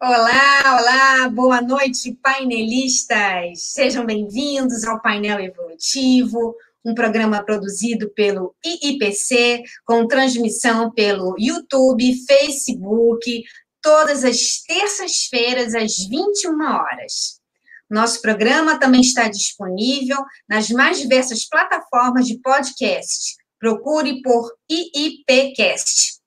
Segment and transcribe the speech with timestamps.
[0.00, 3.72] Olá, olá, boa noite, painelistas.
[3.72, 6.54] Sejam bem-vindos ao Painel Evolutivo,
[6.84, 13.42] um programa produzido pelo IIPC, com transmissão pelo YouTube, Facebook,
[13.82, 17.40] todas as terças-feiras, às 21 horas.
[17.90, 23.34] Nosso programa também está disponível nas mais diversas plataformas de podcast.
[23.58, 26.17] Procure por IIPcast.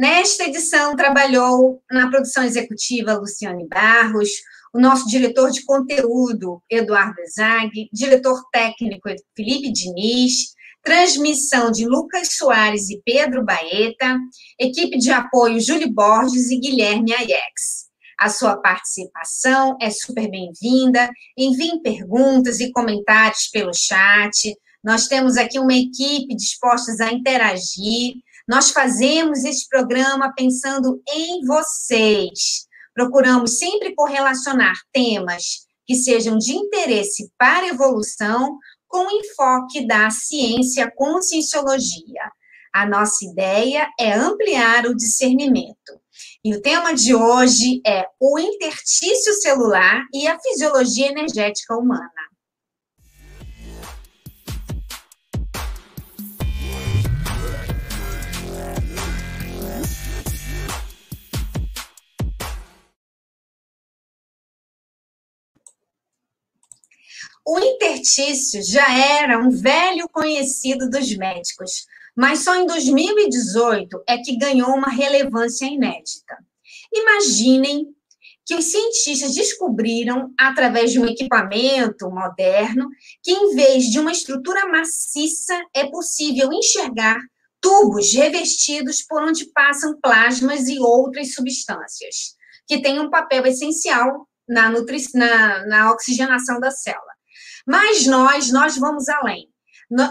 [0.00, 4.30] Nesta edição, trabalhou na produção executiva Luciane Barros,
[4.72, 12.88] o nosso diretor de conteúdo, Eduardo Zag, diretor técnico, Felipe Diniz, transmissão de Lucas Soares
[12.88, 14.18] e Pedro Baeta,
[14.58, 17.90] equipe de apoio Júlio Borges e Guilherme Aiex.
[18.18, 21.10] A sua participação é super bem-vinda.
[21.36, 24.56] Enviem perguntas e comentários pelo chat.
[24.82, 28.14] Nós temos aqui uma equipe disposta a interagir.
[28.50, 32.66] Nós fazemos esse programa pensando em vocês.
[32.92, 40.10] Procuramos sempre correlacionar temas que sejam de interesse para a evolução com o enfoque da
[40.10, 42.28] ciência conscienciologia.
[42.74, 46.00] A nossa ideia é ampliar o discernimento.
[46.44, 52.29] E o tema de hoje é o intertício celular e a fisiologia energética humana.
[67.46, 74.36] O intertício já era um velho conhecido dos médicos, mas só em 2018 é que
[74.36, 76.36] ganhou uma relevância inédita.
[76.92, 77.86] Imaginem
[78.44, 82.88] que os cientistas descobriram, através de um equipamento moderno,
[83.22, 87.20] que em vez de uma estrutura maciça, é possível enxergar
[87.60, 92.34] tubos revestidos por onde passam plasmas e outras substâncias,
[92.66, 94.70] que têm um papel essencial na,
[95.14, 97.09] na, na oxigenação da célula.
[97.70, 99.48] Mas nós, nós vamos além.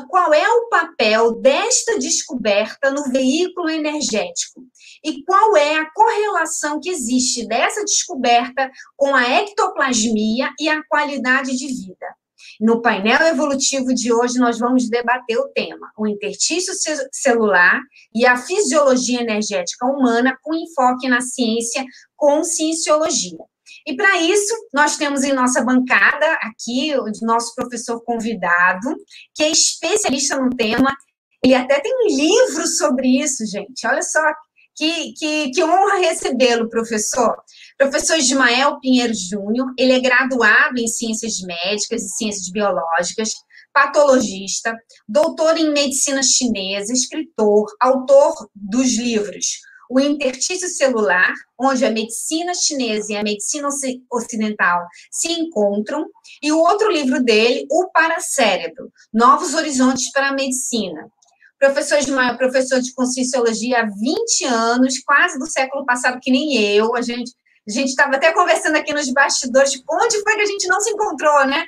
[0.09, 4.63] Qual é o papel desta descoberta no veículo energético?
[5.03, 11.51] E qual é a correlação que existe dessa descoberta com a ectoplasmia e a qualidade
[11.57, 12.07] de vida?
[12.61, 16.73] No painel evolutivo de hoje, nós vamos debater o tema: o intertício
[17.11, 17.81] celular
[18.15, 21.83] e a fisiologia energética humana, com enfoque na ciência
[22.15, 23.39] conscienciologia.
[23.89, 28.95] E para isso, nós temos em nossa bancada aqui o nosso professor convidado,
[29.33, 30.95] que é especialista no tema.
[31.43, 33.87] Ele até tem um livro sobre isso, gente.
[33.87, 34.21] Olha só
[34.75, 37.35] que, que, que honra recebê-lo, professor.
[37.79, 43.33] Professor Ismael Pinheiro Júnior, ele é graduado em Ciências Médicas e Ciências Biológicas,
[43.73, 44.71] patologista,
[45.07, 53.11] doutor em medicina chinesa, escritor, autor dos livros o intertício celular, onde a medicina chinesa
[53.11, 53.67] e a medicina
[54.11, 56.05] ocidental se encontram,
[56.41, 61.09] e o outro livro dele, O Paracérebro, Novos Horizontes para a Medicina.
[61.57, 66.95] Professor Ismael, professor de Conscienciologia há 20 anos, quase do século passado, que nem eu,
[66.95, 67.31] a gente
[67.67, 70.89] a gente estava até conversando aqui nos bastidores, onde foi que a gente não se
[70.89, 71.67] encontrou, né?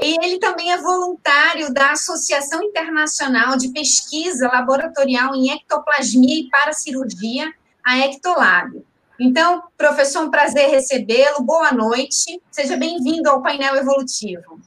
[0.00, 7.52] E ele também é voluntário da Associação Internacional de Pesquisa Laboratorial em Ectoplasmia e Paracirurgia,
[7.84, 8.82] a Ectolab.
[9.20, 11.42] Então, professor, um prazer recebê-lo.
[11.42, 12.40] Boa noite.
[12.50, 14.60] Seja bem-vindo ao painel evolutivo.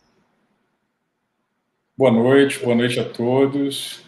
[1.98, 4.02] Boa noite, boa noite a todos.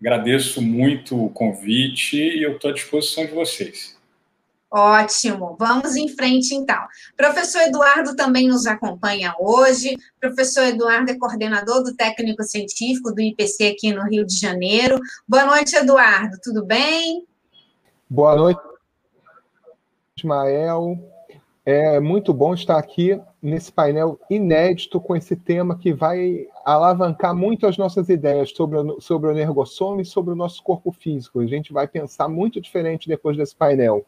[0.00, 3.97] Agradeço muito o convite e eu estou à disposição de vocês.
[4.70, 6.78] Ótimo, vamos em frente então.
[7.16, 9.96] Professor Eduardo também nos acompanha hoje.
[10.20, 15.00] Professor Eduardo é coordenador do técnico científico do IPC aqui no Rio de Janeiro.
[15.26, 17.26] Boa noite, Eduardo, tudo bem?
[18.10, 18.60] Boa noite,
[20.18, 20.98] Ismael.
[21.64, 27.66] É muito bom estar aqui nesse painel inédito com esse tema que vai alavancar muito
[27.66, 31.40] as nossas ideias sobre, sobre o energossoma e sobre o nosso corpo físico.
[31.40, 34.04] A gente vai pensar muito diferente depois desse painel.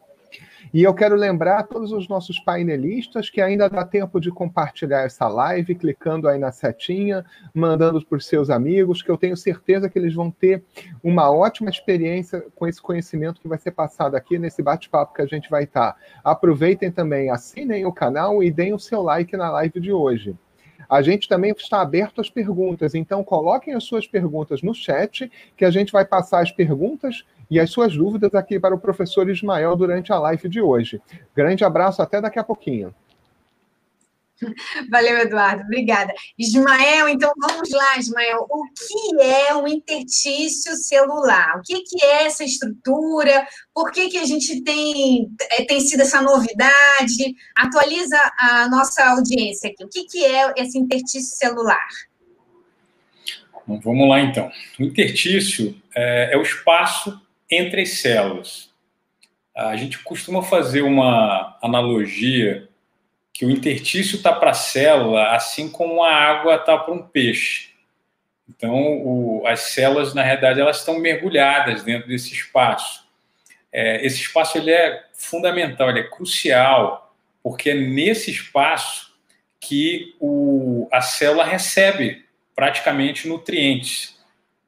[0.73, 5.27] E eu quero lembrar todos os nossos painelistas que ainda dá tempo de compartilhar essa
[5.27, 9.99] live, clicando aí na setinha, mandando para os seus amigos, que eu tenho certeza que
[9.99, 10.63] eles vão ter
[11.03, 15.25] uma ótima experiência com esse conhecimento que vai ser passado aqui nesse bate-papo que a
[15.25, 15.97] gente vai estar.
[16.23, 20.35] Aproveitem também, assinem o canal e deem o seu like na live de hoje.
[20.91, 25.63] A gente também está aberto às perguntas, então coloquem as suas perguntas no chat, que
[25.63, 29.75] a gente vai passar as perguntas e as suas dúvidas aqui para o professor Ismael
[29.75, 31.01] durante a live de hoje.
[31.35, 32.95] Grande abraço, até daqui a pouquinho.
[34.89, 36.13] Valeu, Eduardo, obrigada.
[36.39, 38.47] Ismael, então vamos lá, Ismael.
[38.49, 41.57] O que é um intertício celular?
[41.57, 43.45] O que, que é essa estrutura?
[43.73, 47.35] Por que, que a gente tem, é, tem sido essa novidade?
[47.55, 49.83] Atualiza a nossa audiência aqui.
[49.83, 51.87] O que, que é esse intertício celular?
[53.67, 54.49] Bom, vamos lá, então.
[54.79, 57.21] O intertício é, é o espaço
[57.51, 58.71] entre as células.
[59.55, 62.69] A gente costuma fazer uma analogia
[63.33, 67.71] que o intertício está para a célula, assim como a água está para um peixe.
[68.49, 73.05] Então, o, as células, na realidade, elas estão mergulhadas dentro desse espaço.
[73.71, 79.11] É, esse espaço ele é fundamental, ele é crucial, porque é nesse espaço
[79.59, 82.25] que o, a célula recebe
[82.55, 84.19] praticamente nutrientes.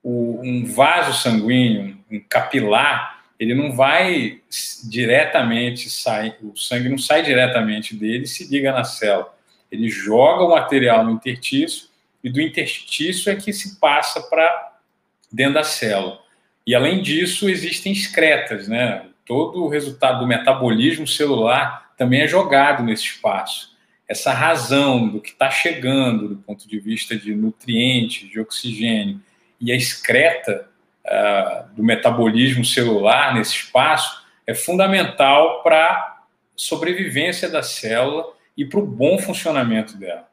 [0.03, 4.41] O, um vaso sanguíneo, um capilar, ele não vai
[4.83, 9.33] diretamente sair, o sangue não sai diretamente dele e se liga na célula.
[9.71, 11.87] Ele joga o material no intertício
[12.23, 14.73] e do intertício é que se passa para
[15.31, 16.19] dentro da célula.
[16.65, 19.07] E além disso, existem excretas, né?
[19.25, 23.73] Todo o resultado do metabolismo celular também é jogado nesse espaço.
[24.07, 29.19] Essa razão do que está chegando do ponto de vista de nutrientes, de oxigênio
[29.63, 30.69] e a excreta
[31.05, 36.23] uh, do metabolismo celular nesse espaço é fundamental para a
[36.53, 40.27] sobrevivência da célula e para o bom funcionamento dela.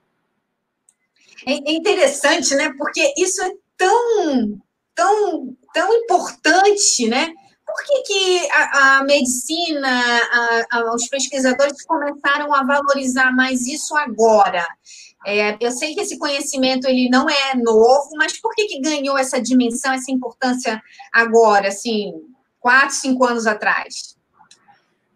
[1.46, 2.74] É, é interessante, né?
[2.76, 4.60] Porque isso é tão,
[4.96, 7.32] tão, tão importante, né?
[7.64, 13.96] Por que, que a, a medicina, a, a, os pesquisadores começaram a valorizar mais isso
[13.96, 14.66] agora?
[15.26, 19.18] É, eu sei que esse conhecimento ele não é novo, mas por que, que ganhou
[19.18, 20.82] essa dimensão, essa importância
[21.12, 22.12] agora, assim,
[22.58, 24.16] quatro, cinco anos atrás?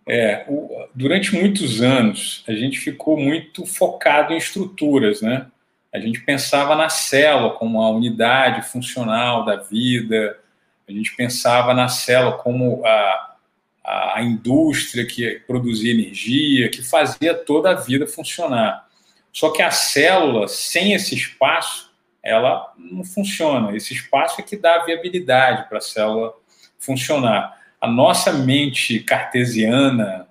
[0.07, 5.47] É, o, durante muitos anos a gente ficou muito focado em estruturas, né?
[5.91, 10.39] A gente pensava na célula como a unidade funcional da vida,
[10.87, 13.37] a gente pensava na célula como a,
[13.85, 18.87] a indústria que produzia energia, que fazia toda a vida funcionar.
[19.35, 21.93] Só que a célula, sem esse espaço,
[22.23, 23.77] ela não funciona.
[23.77, 26.33] Esse espaço é que dá viabilidade para a célula
[26.79, 27.59] funcionar.
[27.81, 30.29] A nossa mente cartesiana,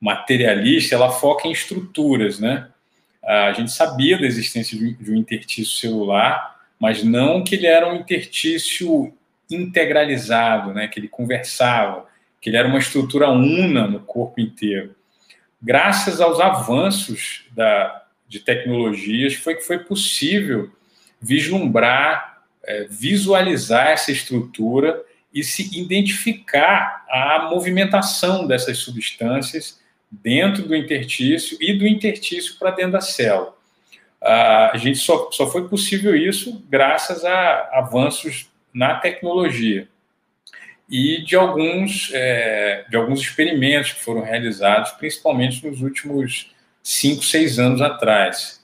[0.00, 2.68] materialista, ela foca em estruturas, né?
[3.22, 7.96] A gente sabia da existência de um intertício celular, mas não que ele era um
[7.96, 9.12] intertício
[9.50, 10.88] integralizado, né?
[10.88, 12.06] Que ele conversava,
[12.40, 14.96] que ele era uma estrutura una no corpo inteiro.
[15.60, 20.70] Graças aos avanços da, de tecnologias foi que foi possível
[21.20, 25.02] vislumbrar, é, visualizar essa estrutura
[25.32, 29.80] e se identificar a movimentação dessas substâncias
[30.10, 33.54] dentro do intertício e do intertício para dentro da célula.
[34.20, 39.88] a gente só, só foi possível isso graças a avanços na tecnologia
[40.88, 46.50] e de alguns, é, de alguns experimentos que foram realizados, principalmente nos últimos
[46.88, 48.58] cinco, seis anos atrás.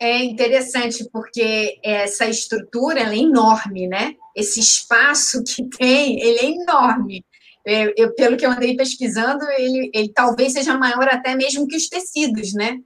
[0.00, 4.14] É interessante porque essa estrutura é enorme, né?
[4.34, 7.24] Esse espaço que tem, ele é enorme.
[7.64, 11.76] Eu, eu, pelo que eu andei pesquisando, ele, ele talvez seja maior até mesmo que
[11.76, 12.78] os tecidos, né?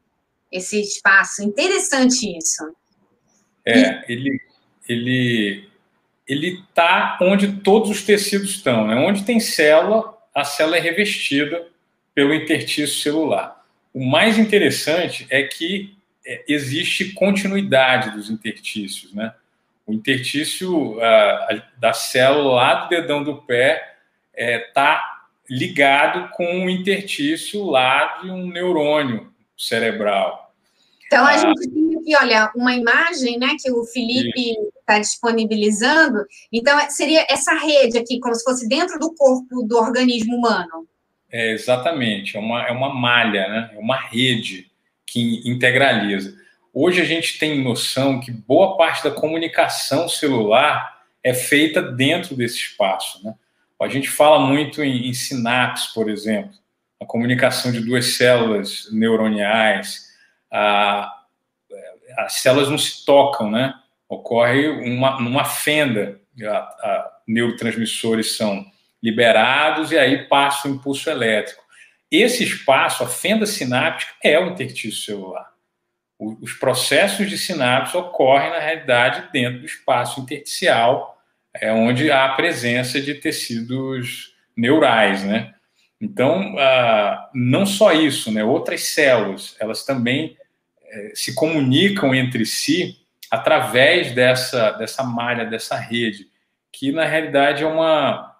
[0.50, 1.42] Esse espaço.
[1.42, 2.74] Interessante isso.
[3.64, 4.12] É, e...
[4.12, 4.40] ele
[4.88, 5.68] ele
[6.26, 8.96] ele está onde todos os tecidos estão, né?
[8.96, 11.72] Onde tem célula, a célula é revestida
[12.14, 13.64] pelo intertício celular.
[13.92, 19.34] O mais interessante é que é, existe continuidade dos intertícios, né?
[19.86, 23.96] O intertício uh, da célula lá do dedão do pé
[24.32, 30.54] está é, tá ligado com o intertício lá de um neurônio cerebral.
[31.06, 36.24] Então, a ah, gente tem aqui, olha, uma imagem né, que o Felipe está disponibilizando.
[36.50, 40.88] Então, seria essa rede aqui, como se fosse dentro do corpo do organismo humano.
[41.32, 43.70] É, exatamente, é uma, é uma malha, né?
[43.74, 44.70] é uma rede
[45.06, 46.36] que integraliza.
[46.74, 52.56] Hoje a gente tem noção que boa parte da comunicação celular é feita dentro desse
[52.56, 53.24] espaço.
[53.24, 53.34] Né?
[53.80, 56.52] A gente fala muito em, em sinapse, por exemplo,
[57.00, 60.08] a comunicação de duas células neuroniais.
[60.50, 61.12] A,
[62.18, 63.74] as células não se tocam, né?
[64.08, 66.20] Ocorre uma, uma fenda.
[66.42, 68.64] A, a, neurotransmissores são
[69.02, 71.62] liberados e aí passa o impulso elétrico.
[72.10, 75.50] Esse espaço, a fenda sináptica, é o intertício celular.
[76.18, 81.20] Os processos de sinapse ocorrem, na realidade, dentro do espaço intersticial,
[81.54, 85.54] é onde há a presença de tecidos neurais, né?
[86.00, 88.44] Então, ah, não só isso, né?
[88.44, 90.36] Outras células, elas também
[90.84, 92.98] eh, se comunicam entre si
[93.30, 96.26] através dessa, dessa malha, dessa rede,
[96.70, 98.31] que na realidade é uma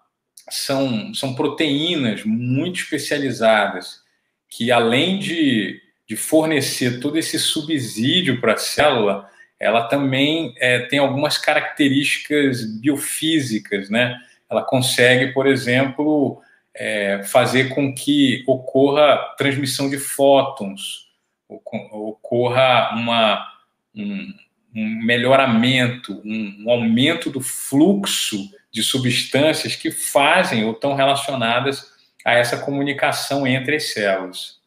[0.51, 4.03] são, são proteínas muito especializadas
[4.49, 10.99] que além de, de fornecer todo esse subsídio para a célula, ela também é, tem
[10.99, 14.19] algumas características biofísicas, né?
[14.51, 16.43] Ela consegue, por exemplo,
[16.75, 21.09] é, fazer com que ocorra transmissão de fótons,
[21.49, 23.47] ocorra uma,
[23.95, 24.35] um,
[24.75, 31.93] um melhoramento, um, um, aumento do fluxo de substâncias que fazem ou estão relacionadas
[32.25, 34.63] a essa comunicação entre as células.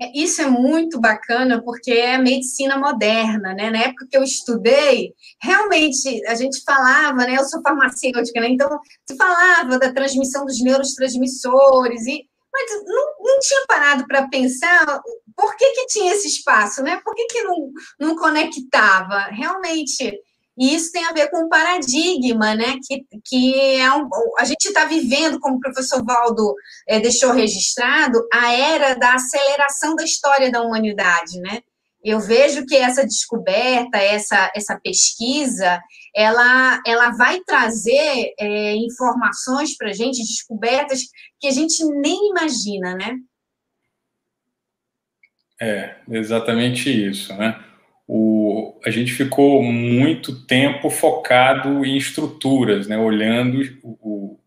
[0.00, 3.70] É, isso é muito bacana porque é medicina moderna, né?
[3.70, 7.36] Na época que eu estudei, realmente a gente falava, né?
[7.36, 8.48] Eu sou farmacêutica, né?
[8.48, 15.00] Então se falava da transmissão dos neurotransmissores e mas não, não tinha parado para pensar
[15.34, 17.00] por que, que tinha esse espaço, né?
[17.02, 19.20] Por que, que não, não conectava?
[19.30, 20.20] Realmente,
[20.58, 22.76] e isso tem a ver com o paradigma, né?
[22.86, 26.54] Que, que é um, a gente está vivendo, como o professor Valdo
[26.86, 31.60] é, deixou registrado, a era da aceleração da história da humanidade, né?
[32.04, 35.80] Eu vejo que essa descoberta, essa, essa pesquisa,
[36.14, 41.00] ela, ela vai trazer é, informações para a gente, descobertas
[41.40, 43.16] que a gente nem imagina, né?
[45.60, 47.56] É, exatamente isso, né?
[48.06, 48.41] o,
[48.84, 54.40] a gente ficou muito tempo focado em estruturas, né, olhando o, o,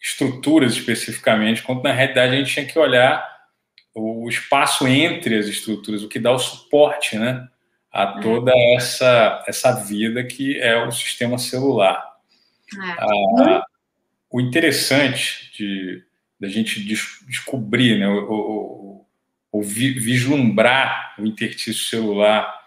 [0.00, 3.28] estruturas especificamente, quando na realidade a gente tinha que olhar
[3.94, 7.46] o espaço entre as estruturas, o que dá o suporte né,
[7.92, 8.20] a uhum.
[8.20, 12.04] toda essa, essa vida que é o sistema celular.
[12.72, 12.90] É.
[12.98, 13.64] Ah,
[14.30, 16.04] o interessante de
[16.40, 19.04] da gente des descobrir, né, o,
[19.52, 22.59] o, vislumbrar o interstício celular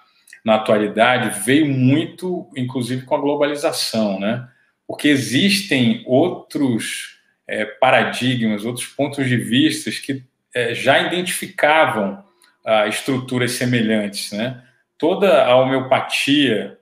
[0.44, 4.48] na atualidade veio muito, inclusive, com a globalização, né?
[4.86, 10.24] Porque existem outros é, paradigmas, outros pontos de vista que
[10.54, 12.24] é, já identificavam
[12.66, 14.62] ah, estruturas semelhantes, né?
[14.98, 16.78] Toda a homeopatia,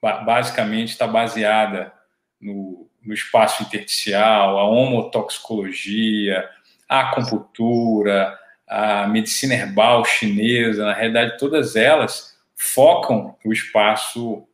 [0.00, 1.92] basicamente, está baseada
[2.40, 6.48] no, no espaço intersticial, a homotoxicologia,
[6.88, 8.36] a acupuntura,
[8.68, 12.29] a medicina herbal chinesa, na realidade, todas elas
[12.62, 14.46] focam o espaço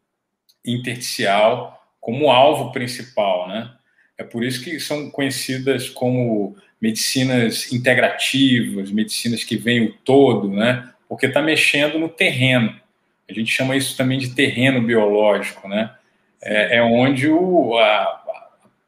[0.64, 3.72] intersticial como alvo principal, né?
[4.16, 10.88] É por isso que são conhecidas como medicinas integrativas, medicinas que veem o todo, né?
[11.08, 12.80] Porque está mexendo no terreno.
[13.28, 15.92] A gente chama isso também de terreno biológico, né?
[16.40, 18.22] É, é onde o, a,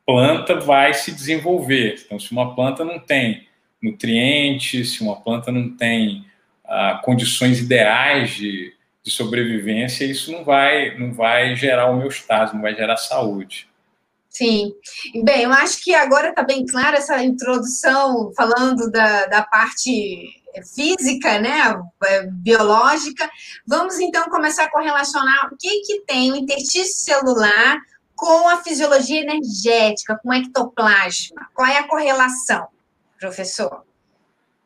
[0.06, 2.02] planta vai se desenvolver.
[2.06, 3.48] Então, se uma planta não tem
[3.82, 6.24] nutrientes, se uma planta não tem
[6.64, 8.72] ah, condições ideais de,
[9.08, 13.68] de sobrevivência, isso não vai, não vai gerar homeostase, não vai gerar saúde.
[14.28, 14.72] Sim.
[15.24, 20.38] Bem, eu acho que agora está bem clara essa introdução falando da, da parte
[20.74, 23.28] física, né, é, biológica.
[23.66, 27.78] Vamos então começar a correlacionar o que, que tem o interstício celular
[28.14, 31.48] com a fisiologia energética, com o ectoplasma.
[31.54, 32.68] Qual é a correlação,
[33.18, 33.87] professor?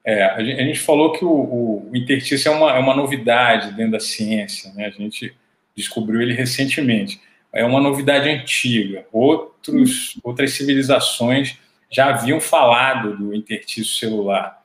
[0.04, 3.92] É, a, gente, falou que o, o, o interstício é uma, é uma novidade dentro
[3.92, 4.87] da ciência, né?
[4.87, 5.35] A gente
[5.76, 7.21] descobriu ele recentemente.
[7.52, 9.06] É uma novidade antiga.
[9.12, 11.59] Outros, outras civilizações
[11.90, 14.62] já haviam falado do interstício celular,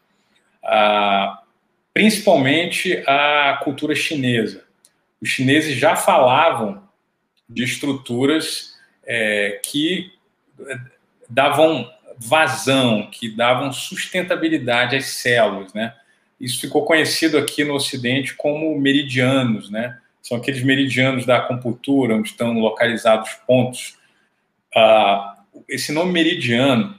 [0.63, 1.41] ah,
[1.93, 4.63] principalmente a cultura chinesa.
[5.21, 6.81] Os chineses já falavam
[7.49, 8.75] de estruturas
[9.05, 10.11] é, que
[11.29, 15.93] davam vazão, que davam sustentabilidade às células, né?
[16.39, 19.97] Isso ficou conhecido aqui no Ocidente como meridianos, né?
[20.21, 23.95] São aqueles meridianos da acupuntura, onde estão localizados pontos.
[24.75, 26.95] Ah, esse nome meridiano,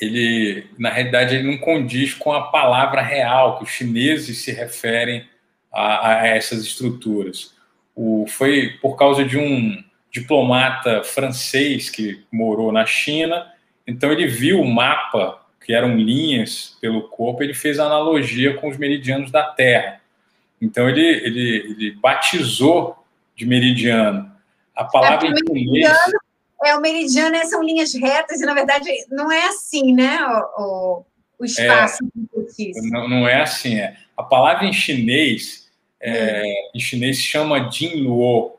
[0.00, 5.26] ele, na realidade, ele não condiz com a palavra real que os chineses se referem
[5.72, 7.54] a, a essas estruturas.
[7.94, 13.46] O, foi por causa de um diplomata francês que morou na China
[13.86, 18.76] então ele viu o mapa, que eram linhas pelo corpo, ele fez analogia com os
[18.76, 20.00] meridianos da Terra.
[20.60, 22.96] Então ele, ele, ele batizou
[23.34, 24.30] de meridiano.
[24.74, 25.88] A palavra é, em inglês...
[26.64, 30.18] É, o meridiano são linhas retas, e na verdade não é assim, né?
[30.56, 31.04] O,
[31.38, 33.96] o espaço é, não, não é assim, é.
[34.16, 35.68] A palavra em chinês,
[36.00, 36.70] é, hum.
[36.74, 38.56] em chinês se chama Jinluo.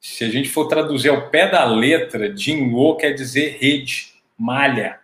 [0.00, 5.00] Se a gente for traduzir ao pé da letra, Jinluo quer dizer rede malha.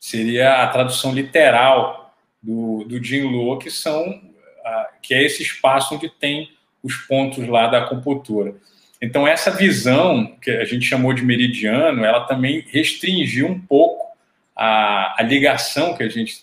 [0.00, 4.28] seria a tradução literal do, do Jinlo, que são
[5.02, 6.50] que é esse espaço onde tem
[6.82, 8.54] os pontos lá da acupuntura.
[9.00, 14.16] Então, essa visão, que a gente chamou de meridiano, ela também restringiu um pouco
[14.54, 16.42] a, a ligação que a gente,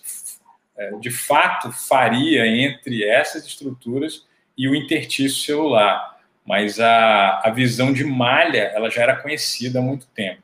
[0.76, 4.26] é, de fato, faria entre essas estruturas
[4.56, 6.16] e o intertício celular.
[6.46, 10.42] Mas a, a visão de malha, ela já era conhecida há muito tempo.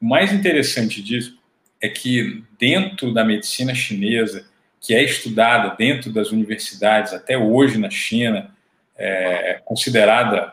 [0.00, 1.38] O mais interessante disso
[1.80, 4.46] é que, dentro da medicina chinesa,
[4.80, 8.54] que é estudada dentro das universidades até hoje na China,
[8.96, 10.52] é considerada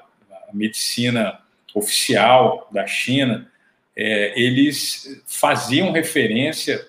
[0.50, 1.40] a medicina
[1.74, 3.50] oficial da China,
[3.96, 6.86] é, eles faziam referência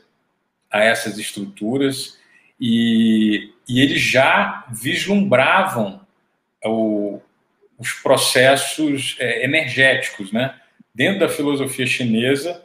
[0.71, 2.19] a essas estruturas
[2.61, 6.01] e, e eles já vislumbravam
[6.65, 7.21] o,
[7.79, 10.55] os processos é, energéticos, né?
[10.99, 12.61] Dentro da filosofia chinesa,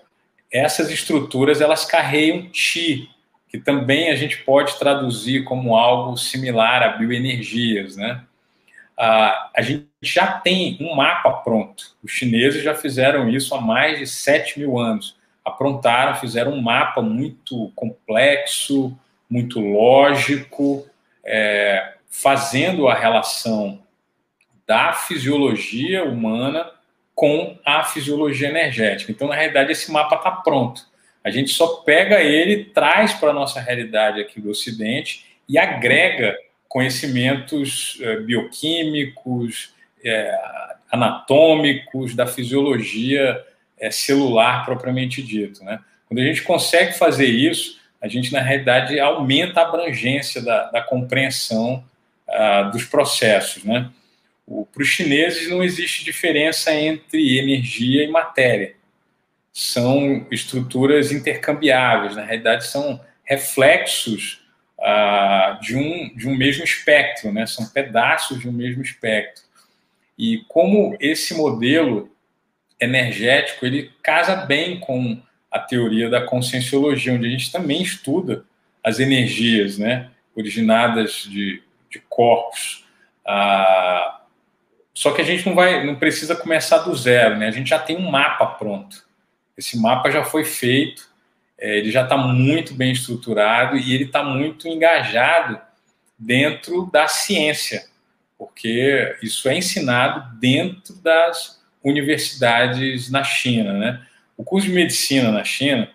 [0.52, 3.08] essas estruturas elas carregam chi,
[3.48, 8.24] que também a gente pode traduzir como algo similar a bioenergias, né?
[8.98, 11.96] Ah, a gente já tem um mapa pronto.
[12.04, 15.16] Os chineses já fizeram isso há mais de 7 mil anos.
[15.46, 18.98] Aprontaram, fizeram um mapa muito complexo,
[19.30, 20.88] muito lógico,
[21.24, 23.80] é, fazendo a relação
[24.66, 26.74] da fisiologia humana
[27.16, 29.12] com a fisiologia energética.
[29.12, 30.86] Então, na realidade, esse mapa está pronto.
[31.24, 36.36] A gente só pega ele, traz para a nossa realidade aqui do Ocidente e agrega
[36.68, 40.38] conhecimentos é, bioquímicos, é,
[40.92, 43.42] anatômicos, da fisiologia
[43.80, 45.64] é, celular propriamente dito.
[45.64, 45.80] Né?
[46.08, 50.82] Quando a gente consegue fazer isso, a gente, na realidade, aumenta a abrangência da, da
[50.82, 51.84] compreensão
[52.28, 53.64] uh, dos processos.
[53.64, 53.90] Né?
[54.46, 58.76] Para os chineses, não existe diferença entre energia e matéria
[59.54, 64.42] são estruturas intercambiáveis, na realidade são reflexos
[64.82, 67.46] ah, de, um, de um mesmo espectro, né?
[67.46, 69.44] são pedaços de um mesmo espectro.
[70.18, 72.12] E como esse modelo
[72.80, 78.44] energético ele casa bem com a teoria da conscienciologia, onde a gente também estuda
[78.84, 80.10] as energias né?
[80.36, 82.86] originadas de, de corpos.
[83.24, 84.23] Ah,
[84.94, 87.48] só que a gente não vai, não precisa começar do zero, né?
[87.48, 89.04] A gente já tem um mapa pronto.
[89.58, 91.08] Esse mapa já foi feito,
[91.58, 95.60] é, ele já está muito bem estruturado e ele está muito engajado
[96.18, 97.86] dentro da ciência,
[98.38, 103.74] porque isso é ensinado dentro das universidades na China.
[103.74, 104.06] Né?
[104.38, 105.90] O curso de medicina na China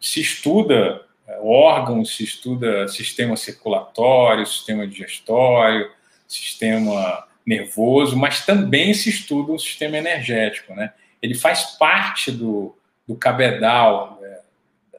[0.00, 5.90] se estuda é, órgãos, se estuda sistema circulatório, sistema digestório,
[6.26, 10.72] sistema nervoso, mas também se estuda o sistema energético.
[10.72, 10.92] Né?
[11.20, 14.40] Ele faz parte do, do cabedal, é,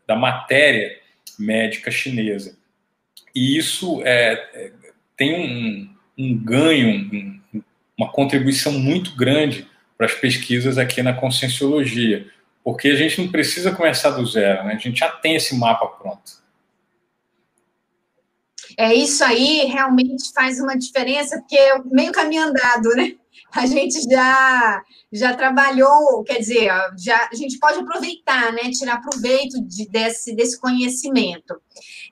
[0.05, 0.99] da matéria
[1.39, 2.57] médica chinesa.
[3.33, 4.71] E isso é, é
[5.15, 6.89] tem um, um ganho,
[7.53, 7.61] um,
[7.97, 9.65] uma contribuição muito grande
[9.97, 12.27] para as pesquisas aqui na conscienciologia,
[12.63, 14.73] porque a gente não precisa começar do zero, né?
[14.73, 16.40] a gente já tem esse mapa pronto.
[18.77, 23.15] É isso aí, realmente faz uma diferença, porque é meio caminho andado, né?
[23.53, 24.81] a gente já
[25.13, 30.57] já trabalhou, quer dizer, já a gente pode aproveitar, né, tirar proveito de, desse, desse
[30.57, 31.61] conhecimento.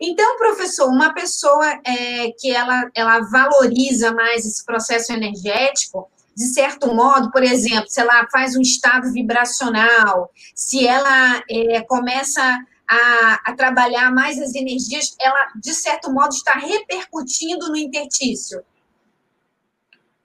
[0.02, 6.94] Então, professor, uma pessoa é, que ela, ela valoriza mais esse processo energético, de certo
[6.94, 13.54] modo, por exemplo, se ela faz um estado vibracional, se ela é, começa a, a,
[13.54, 18.64] trabalhar mais as energias, ela, de certo modo, está repercutindo no intertício.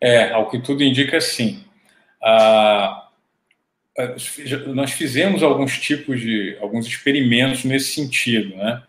[0.01, 1.63] É, ao que tudo indica, sim.
[2.23, 3.09] Ah,
[4.69, 8.83] nós fizemos alguns tipos de, alguns experimentos nesse sentido, né?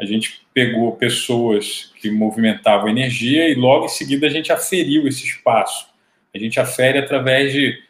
[0.00, 5.24] A gente pegou pessoas que movimentavam energia e logo em seguida a gente aferiu esse
[5.24, 5.88] espaço.
[6.34, 7.82] A gente afere através de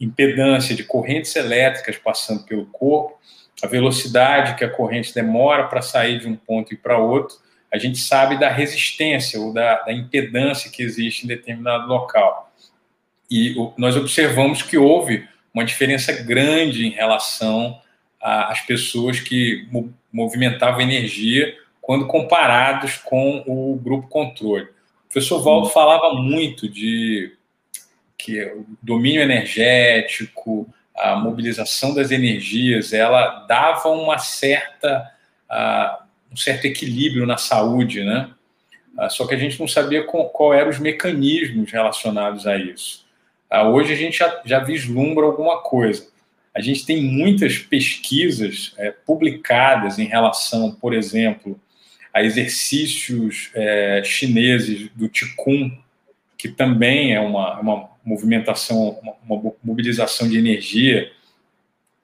[0.00, 3.18] impedância, de correntes elétricas passando pelo corpo,
[3.62, 7.36] a velocidade que a corrente demora para sair de um ponto e para outro,
[7.72, 12.52] a gente sabe da resistência ou da, da impedância que existe em determinado local.
[13.30, 17.80] E o, nós observamos que houve uma diferença grande em relação
[18.20, 19.68] às pessoas que
[20.12, 24.64] movimentavam energia quando comparados com o grupo controle.
[24.64, 27.36] O professor Valdo falava muito de
[28.16, 30.72] que o domínio energético,
[31.02, 35.10] a mobilização das energias, ela dava uma certa
[36.32, 38.30] um certo equilíbrio na saúde, né?
[38.96, 43.04] Ah, só que a gente não sabia qual, qual eram os mecanismos relacionados a isso.
[43.50, 46.10] Ah, hoje a gente já, já vislumbra alguma coisa.
[46.54, 51.58] a gente tem muitas pesquisas é, publicadas em relação, por exemplo,
[52.12, 55.78] a exercícios é, chineses do Qigong,
[56.36, 61.10] que também é uma, uma movimentação, uma, mobilização de energia,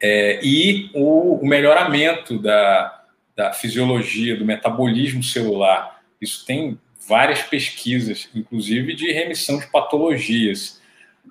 [0.00, 3.04] é, e o, o melhoramento da,
[3.36, 6.02] da fisiologia, do metabolismo celular.
[6.20, 10.80] Isso tem várias pesquisas, inclusive de remissão de patologias.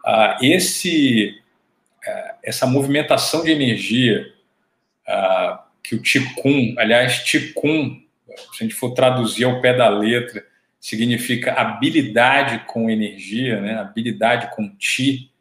[0.06, 1.40] Ah, esse,
[2.06, 4.34] ah, essa movimentação de energia
[5.08, 10.46] ah, que o Qigong, aliás, Qigong, se a gente for traduzir ao pé da letra,
[10.80, 13.76] significa habilidade com energia, né?
[13.76, 15.32] habilidade com Ti,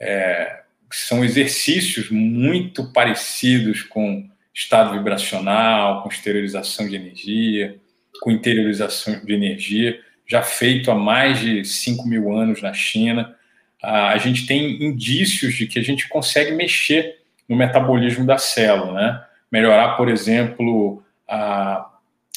[0.00, 7.76] é, são exercícios muito parecidos com estado vibracional, com esterilização de energia,
[8.20, 13.34] com interiorização de energia, já feito há mais de 5 mil anos na China.
[13.82, 19.24] A gente tem indícios de que a gente consegue mexer no metabolismo da célula, né?
[19.50, 21.90] Melhorar, por exemplo, a,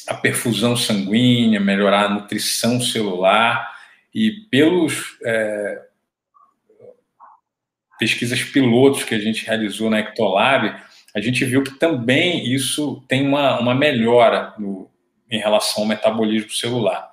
[0.08, 3.70] a perfusão sanguínea, melhorar a nutrição celular
[4.14, 5.82] e pelos é,
[7.98, 10.74] pesquisas pilotos que a gente realizou na Ectolab,
[11.14, 14.90] a gente viu que também isso tem uma, uma melhora no,
[15.30, 17.10] em relação ao metabolismo celular.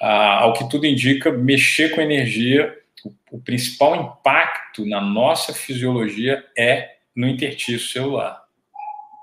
[0.00, 6.44] Ah, ao que tudo indica, mexer com energia, o, o principal impacto na nossa fisiologia
[6.56, 8.44] é no interstício celular.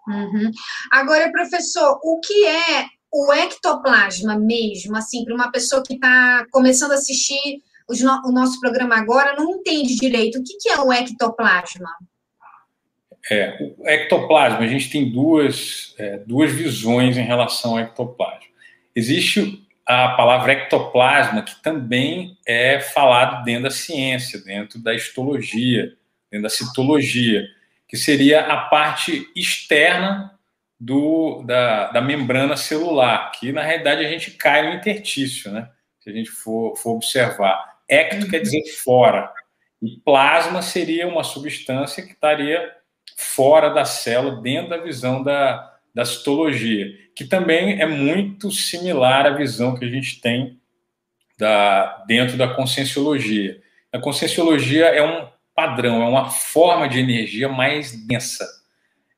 [0.08, 0.52] Uhum.
[0.92, 6.92] Agora, professor, o que é o ectoplasma mesmo, assim, para uma pessoa que está começando
[6.92, 10.38] a assistir o nosso programa agora, não entende direito.
[10.38, 11.90] O que, que é o ectoplasma?
[13.32, 18.50] É, o ectoplasma, a gente tem duas, é, duas visões em relação ao ectoplasma.
[18.94, 25.94] Existe a palavra ectoplasma, que também é falado dentro da ciência, dentro da histologia,
[26.30, 27.46] dentro da citologia,
[27.88, 30.35] que seria a parte externa
[30.86, 35.68] do, da, da membrana celular, que na realidade a gente cai no intertício, né?
[36.00, 37.80] Se a gente for, for observar.
[37.90, 39.32] Ecto quer dizer fora,
[39.82, 42.72] e plasma seria uma substância que estaria
[43.18, 49.32] fora da célula, dentro da visão da, da citologia, que também é muito similar à
[49.32, 50.60] visão que a gente tem
[51.36, 53.60] da, dentro da conscienciologia.
[53.92, 58.46] A conscienciologia é um padrão, é uma forma de energia mais densa,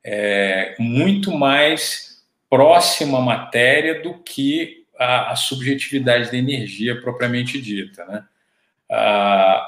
[0.09, 8.05] é, muito mais próxima à matéria do que a, a subjetividade da energia propriamente dita.
[8.05, 8.23] Né?
[8.89, 9.67] Ah,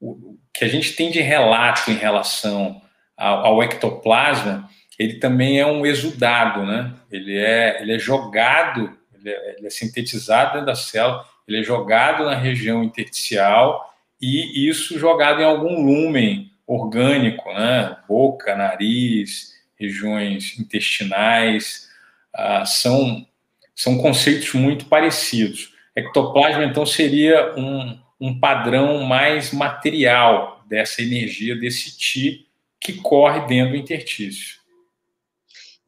[0.00, 2.82] o que a gente tem de relato em relação
[3.16, 6.92] ao, ao, ectoplasma, ele também é um exudado, né?
[7.08, 11.62] ele, é, ele é jogado, ele é, ele é sintetizado dentro da célula, ele é
[11.62, 17.96] jogado na região intersticial e isso jogado em algum lumen orgânico, né?
[18.08, 21.88] Boca, nariz, regiões intestinais,
[22.32, 23.26] ah, são,
[23.74, 25.74] são conceitos muito parecidos.
[25.96, 32.46] Ectoplasma, então, seria um, um padrão mais material dessa energia, desse ti
[32.80, 34.60] que corre dentro do intertício.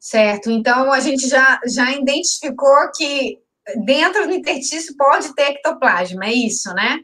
[0.01, 3.39] Certo, então a gente já, já identificou que
[3.85, 6.99] dentro do intertício pode ter ectoplasma, é isso, né?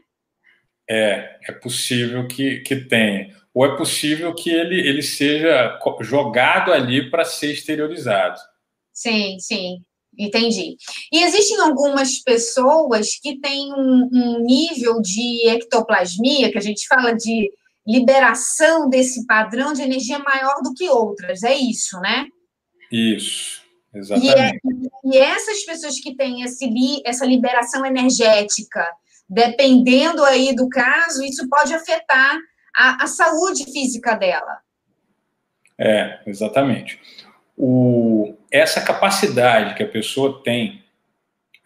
[0.87, 7.11] É, é possível que, que tenha ou é possível que ele, ele seja jogado ali
[7.11, 8.39] para ser exteriorizado.
[8.93, 9.81] Sim, sim,
[10.17, 10.77] entendi.
[11.11, 17.11] E existem algumas pessoas que têm um, um nível de ectoplasmia, que a gente fala
[17.11, 17.51] de
[17.85, 22.27] liberação desse padrão de energia maior do que outras, é isso, né?
[22.89, 23.61] Isso,
[23.93, 24.37] exatamente.
[24.37, 24.51] E, é,
[25.03, 26.69] e essas pessoas que têm esse,
[27.05, 28.87] essa liberação energética,
[29.29, 32.39] dependendo aí do caso, isso pode afetar
[32.75, 34.59] a, a saúde física dela.
[35.77, 36.99] É, exatamente.
[37.57, 40.83] O, essa capacidade que a pessoa tem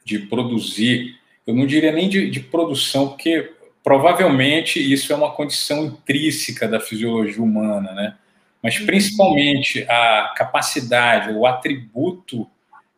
[0.06, 5.86] de produzir, eu não diria nem de, de produção, porque provavelmente isso é uma condição
[5.86, 8.16] intrínseca da fisiologia humana, né?
[8.62, 8.86] Mas uhum.
[8.86, 12.50] principalmente a capacidade, o atributo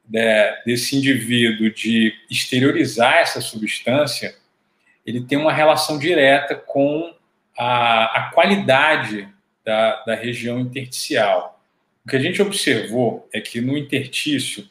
[0.04, 4.36] de, desse indivíduo de exteriorizar essa substância,
[5.06, 7.14] ele tem uma relação direta com
[7.58, 9.28] a, a qualidade
[9.64, 11.60] da, da região intersticial.
[12.06, 14.68] O que a gente observou é que no intertício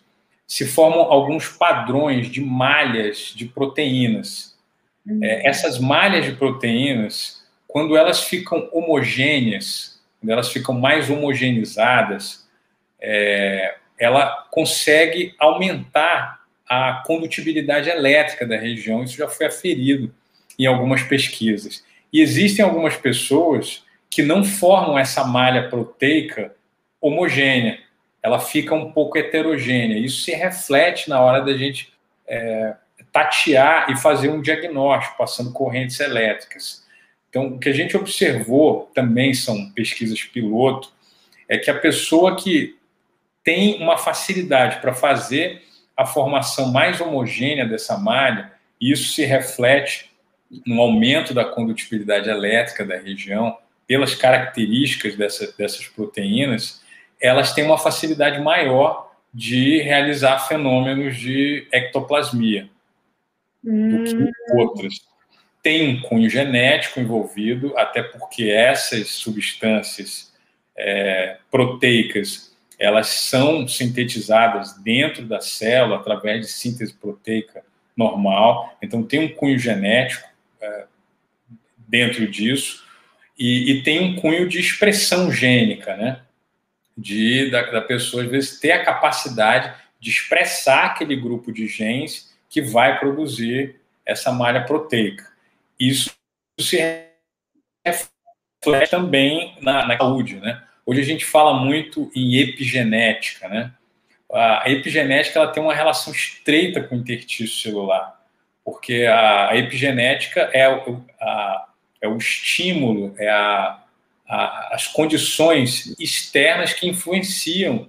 [0.47, 4.57] se formam alguns padrões de malhas de proteínas.
[5.05, 5.19] Uhum.
[5.23, 12.47] É, essas malhas de proteínas, quando elas ficam homogêneas, quando elas ficam mais homogeneizadas,
[13.01, 19.03] é, ela consegue aumentar a condutibilidade elétrica da região.
[19.03, 20.15] Isso já foi aferido
[20.59, 21.85] em algumas pesquisas.
[22.15, 26.55] E existem algumas pessoas que não formam essa malha proteica
[27.01, 27.81] homogênea.
[28.23, 29.99] Ela fica um pouco heterogênea.
[29.99, 31.93] Isso se reflete na hora da gente
[32.25, 32.77] é,
[33.13, 36.85] tatear e fazer um diagnóstico, passando correntes elétricas.
[37.29, 40.93] Então, o que a gente observou também são pesquisas piloto,
[41.49, 42.79] é que a pessoa que
[43.43, 45.65] tem uma facilidade para fazer
[45.97, 50.14] a formação mais homogênea dessa malha, isso se reflete
[50.67, 56.83] no aumento da condutibilidade elétrica da região, pelas características dessa, dessas proteínas,
[57.21, 62.69] elas têm uma facilidade maior de realizar fenômenos de ectoplasmia
[63.65, 63.89] hum.
[63.91, 64.31] do que hum.
[64.59, 64.95] outras.
[65.63, 70.33] Tem um cunho genético envolvido, até porque essas substâncias
[70.77, 77.63] é, proteicas elas são sintetizadas dentro da célula através de síntese proteica
[77.97, 80.29] normal, então tem um cunho genético
[80.65, 80.87] é,
[81.87, 82.85] dentro disso
[83.39, 86.21] e, e, tem um cunho de expressão gênica, né?
[86.97, 92.33] De da, da pessoa às vezes ter a capacidade de expressar aquele grupo de genes
[92.49, 95.27] que vai produzir essa malha proteica.
[95.79, 96.15] Isso
[96.61, 96.79] se
[97.85, 100.63] reflete também na, na saúde, né?
[100.87, 103.73] Hoje a gente fala muito em epigenética, né?
[104.33, 108.14] A epigenética ela tem uma relação estreita com o intertício celular,
[108.65, 111.69] porque a epigenética é o, a,
[112.01, 113.83] é o estímulo, é a,
[114.27, 117.89] a, as condições externas que influenciam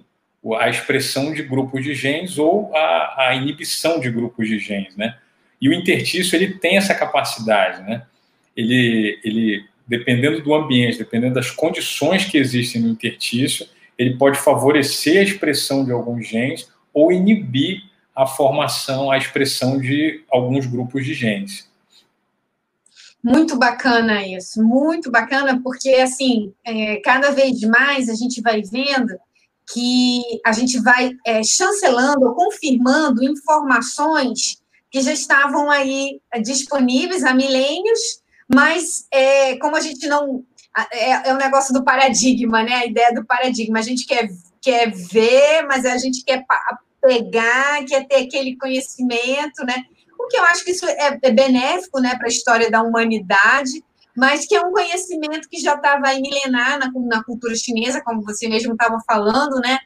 [0.59, 5.17] a expressão de grupos de genes ou a, a inibição de grupos de genes, né?
[5.59, 8.05] E o intertício ele tem essa capacidade, né?
[8.55, 15.19] Ele, ele dependendo do ambiente, dependendo das condições que existem no intertício, ele pode favorecer
[15.19, 17.83] a expressão de alguns genes ou inibir
[18.15, 21.69] a formação, a expressão de alguns grupos de genes.
[23.23, 29.17] Muito bacana isso, muito bacana, porque assim, é, cada vez mais a gente vai vendo
[29.73, 37.23] que a gente vai é, chancelando ou confirmando informações que já estavam aí é, disponíveis
[37.23, 40.43] há milênios mas é, como a gente não.
[40.91, 42.75] É, é um negócio do paradigma, né?
[42.75, 43.79] A ideia do paradigma.
[43.79, 44.29] A gente quer,
[44.61, 46.45] quer ver, mas a gente quer
[47.05, 49.83] pegar, quer ter aquele conhecimento, né?
[50.19, 53.83] O que eu acho que isso é, é benéfico né, para a história da humanidade,
[54.15, 58.47] mas que é um conhecimento que já estava milenar na, na cultura chinesa, como você
[58.47, 59.77] mesmo estava falando, né?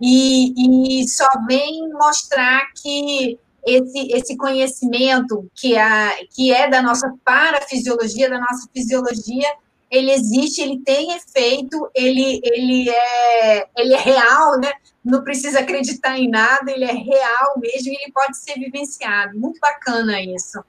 [0.00, 7.12] E, e só vem mostrar que esse, esse conhecimento que, a, que é da nossa
[7.24, 9.48] parafisiologia, da nossa fisiologia,
[9.90, 14.72] ele existe, ele tem efeito, ele, ele, é, ele é real, né?
[15.04, 19.38] Não precisa acreditar em nada, ele é real mesmo e ele pode ser vivenciado.
[19.38, 20.62] Muito bacana isso.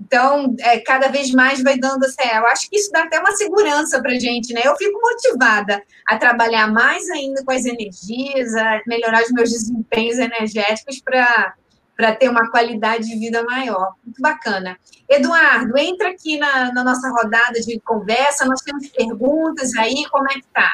[0.00, 3.32] Então, é, cada vez mais vai dando assim, eu acho que isso dá até uma
[3.32, 4.62] segurança para a gente, né?
[4.64, 10.18] Eu fico motivada a trabalhar mais ainda com as energias, a melhorar os meus desempenhos
[10.18, 11.54] energéticos para
[11.98, 13.94] para ter uma qualidade de vida maior.
[14.04, 14.78] Muito bacana.
[15.10, 20.34] Eduardo, entra aqui na, na, nossa rodada de conversa, nós temos perguntas aí, como é
[20.34, 20.70] que está?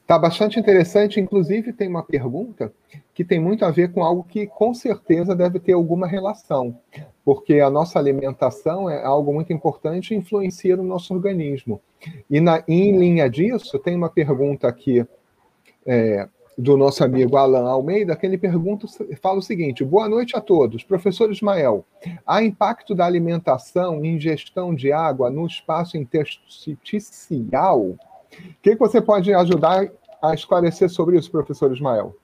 [0.00, 2.72] Está bastante interessante, inclusive tem uma pergunta
[3.12, 6.78] que tem muito a ver com algo que com certeza deve ter alguma relação,
[7.24, 11.80] porque a nossa alimentação é algo muito importante e influencia no nosso organismo.
[12.30, 15.04] E na, em linha disso, tem uma pergunta aqui
[15.84, 18.86] é, do nosso amigo Alan Almeida, que ele pergunta,
[19.20, 20.82] fala o seguinte: Boa noite a todos.
[20.82, 21.84] Professor Ismael,
[22.26, 27.80] há impacto da alimentação e ingestão de água no espaço intersticial?
[27.80, 27.98] O
[28.62, 29.88] que você pode ajudar
[30.22, 32.16] a esclarecer sobre isso, professor Ismael?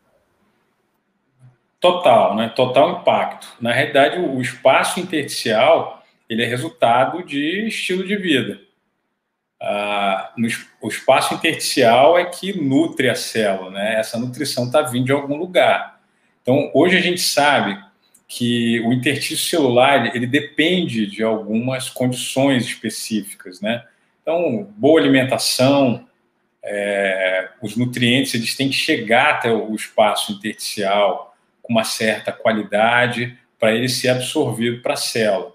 [1.79, 2.49] Total, né?
[2.49, 3.49] Total impacto.
[3.61, 8.61] Na realidade, o espaço intersticial ele é resultado de estilo de vida.
[9.65, 10.49] Ah, no,
[10.81, 13.95] o espaço intersticial é que nutre a célula, né?
[14.01, 16.01] Essa nutrição está vindo de algum lugar.
[16.43, 17.81] Então, hoje a gente sabe
[18.27, 23.85] que o interstício celular ele depende de algumas condições específicas, né?
[24.21, 26.09] Então, boa alimentação,
[26.65, 33.39] é, os nutrientes eles têm que chegar até o espaço intersticial com uma certa qualidade
[33.61, 35.53] para ele ser absorvido para a célula.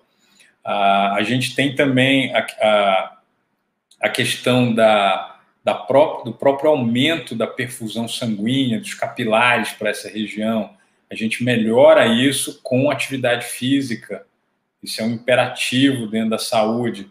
[0.64, 3.17] Ah, a gente tem também a, a
[4.00, 10.10] a questão da, da própria, do próprio aumento da perfusão sanguínea, dos capilares para essa
[10.10, 10.76] região.
[11.10, 14.26] A gente melhora isso com atividade física.
[14.82, 17.10] Isso é um imperativo dentro da saúde.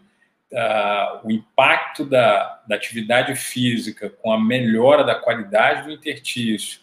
[0.51, 6.79] Uh, o impacto da, da, atividade física com a melhora da qualidade do intertício,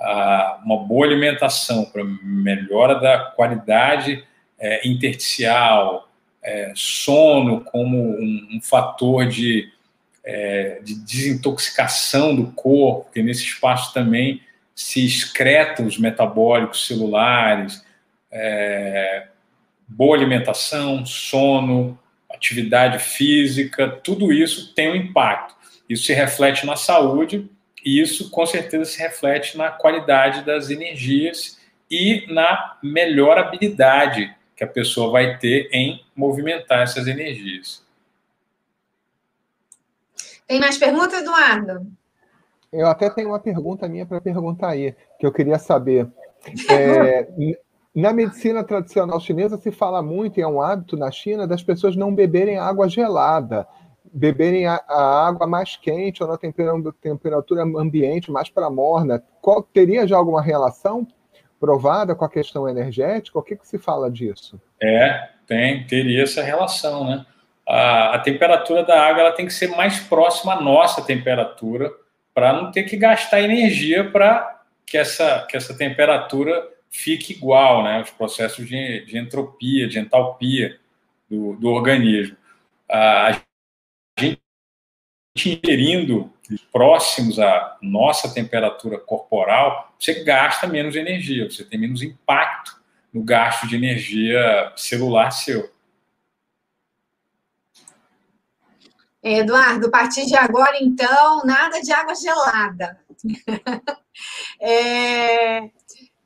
[0.00, 4.26] uh, uma boa alimentação para melhora da qualidade
[4.58, 6.08] é, intersticial,
[6.44, 9.72] é, sono como um, um, fator de
[10.22, 14.40] é, de desintoxicação do corpo, porque nesse espaço também
[14.74, 17.84] se excretam os metabólicos celulares,
[18.30, 19.26] é,
[19.86, 21.98] boa alimentação, sono,
[22.30, 25.54] atividade física, tudo isso tem um impacto.
[25.88, 27.48] Isso se reflete na saúde
[27.84, 34.64] e isso com certeza se reflete na qualidade das energias e na melhor habilidade que
[34.64, 37.82] a pessoa vai ter em movimentar essas energias.
[40.46, 41.86] Tem mais perguntas, Eduardo?
[42.72, 46.08] Eu até tenho uma pergunta minha para perguntar aí, que eu queria saber.
[46.70, 47.28] É,
[47.94, 51.96] na medicina tradicional chinesa se fala muito, e é um hábito na China, das pessoas
[51.96, 53.66] não beberem água gelada,
[54.12, 56.38] beberem a, a água mais quente ou na
[57.00, 59.22] temperatura ambiente mais para morna.
[59.40, 61.06] Qual, teria já alguma relação
[61.58, 63.38] provada com a questão energética?
[63.38, 64.60] O que, que se fala disso?
[64.82, 67.24] É, tem, teria essa relação, né?
[67.66, 71.90] A, a temperatura da água ela tem que ser mais próxima à nossa temperatura
[72.34, 78.00] para não ter que gastar energia para que essa, que essa temperatura fique igual, né?
[78.02, 80.78] Os processos de, de entropia, de entalpia
[81.28, 82.36] do, do organismo.
[82.88, 83.53] A gente
[85.36, 86.32] ingerindo
[86.72, 92.80] próximos à nossa temperatura corporal, você gasta menos energia, você tem menos impacto
[93.12, 95.72] no gasto de energia celular seu.
[99.22, 103.00] Eduardo, a partir de agora, então, nada de água gelada.
[104.60, 105.70] é,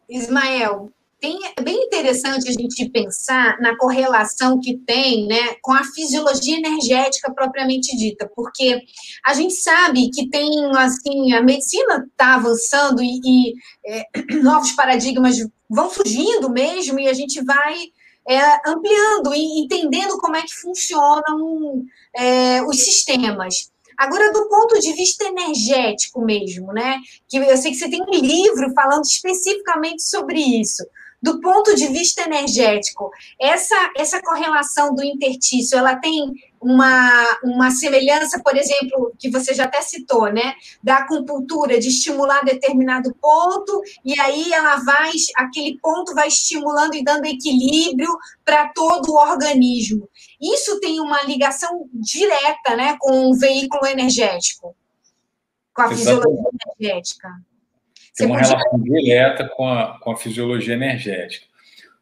[0.08, 5.82] Ismael, tem, é bem interessante a gente pensar na correlação que tem né, com a
[5.82, 8.80] fisiologia energética propriamente dita, porque
[9.24, 13.54] a gente sabe que tem, assim, a medicina está avançando e, e
[13.86, 14.04] é,
[14.42, 15.36] novos paradigmas
[15.68, 17.76] vão surgindo mesmo, e a gente vai
[18.28, 23.70] é, ampliando e entendendo como é que funcionam é, os sistemas.
[23.98, 27.00] Agora, do ponto de vista energético mesmo, né?
[27.28, 30.86] Que eu sei que você tem um livro falando especificamente sobre isso.
[31.20, 38.40] Do ponto de vista energético, essa, essa correlação do intertício, ela tem uma, uma semelhança,
[38.42, 40.54] por exemplo, que você já até citou, né?
[40.82, 47.02] Da acupuntura, de estimular determinado ponto, e aí ela vai, aquele ponto vai estimulando e
[47.02, 50.08] dando equilíbrio para todo o organismo.
[50.40, 54.74] Isso tem uma ligação direta né, com o veículo energético,
[55.74, 57.28] com a fisiologia energética.
[58.18, 58.56] Tem uma podia...
[58.56, 61.46] relação direta com a, com a fisiologia energética.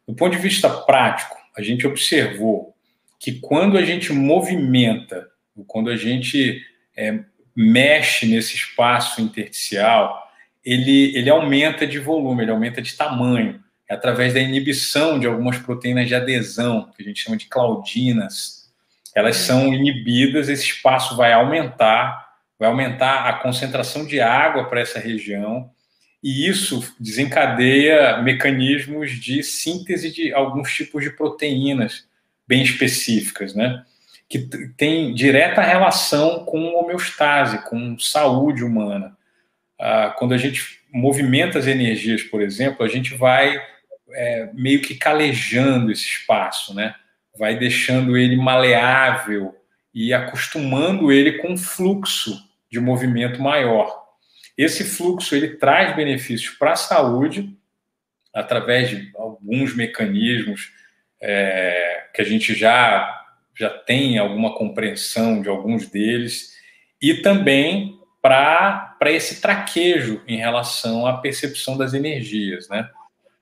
[0.07, 2.75] Do ponto de vista prático, a gente observou
[3.19, 5.27] que quando a gente movimenta,
[5.67, 6.61] quando a gente
[6.95, 7.19] é,
[7.55, 10.27] mexe nesse espaço intersticial,
[10.63, 15.57] ele, ele aumenta de volume, ele aumenta de tamanho é através da inibição de algumas
[15.57, 18.69] proteínas de adesão, que a gente chama de claudinas.
[19.15, 22.27] Elas são inibidas, esse espaço vai aumentar,
[22.59, 25.71] vai aumentar a concentração de água para essa região,
[26.23, 32.07] e isso desencadeia mecanismos de síntese de alguns tipos de proteínas
[32.47, 33.83] bem específicas, né?
[34.27, 34.39] Que
[34.75, 39.15] tem direta relação com homeostase, com saúde humana.
[39.79, 43.61] Ah, quando a gente movimenta as energias, por exemplo, a gente vai
[44.11, 46.95] é, meio que calejando esse espaço, né?
[47.37, 49.55] Vai deixando ele maleável
[49.93, 54.06] e acostumando ele com um fluxo de movimento maior.
[54.57, 57.55] Esse fluxo ele traz benefícios para a saúde
[58.33, 60.71] através de alguns mecanismos
[61.21, 63.13] é, que a gente já
[63.57, 66.55] já tem alguma compreensão de alguns deles
[67.01, 72.87] e também para esse traquejo em relação à percepção das energias, né?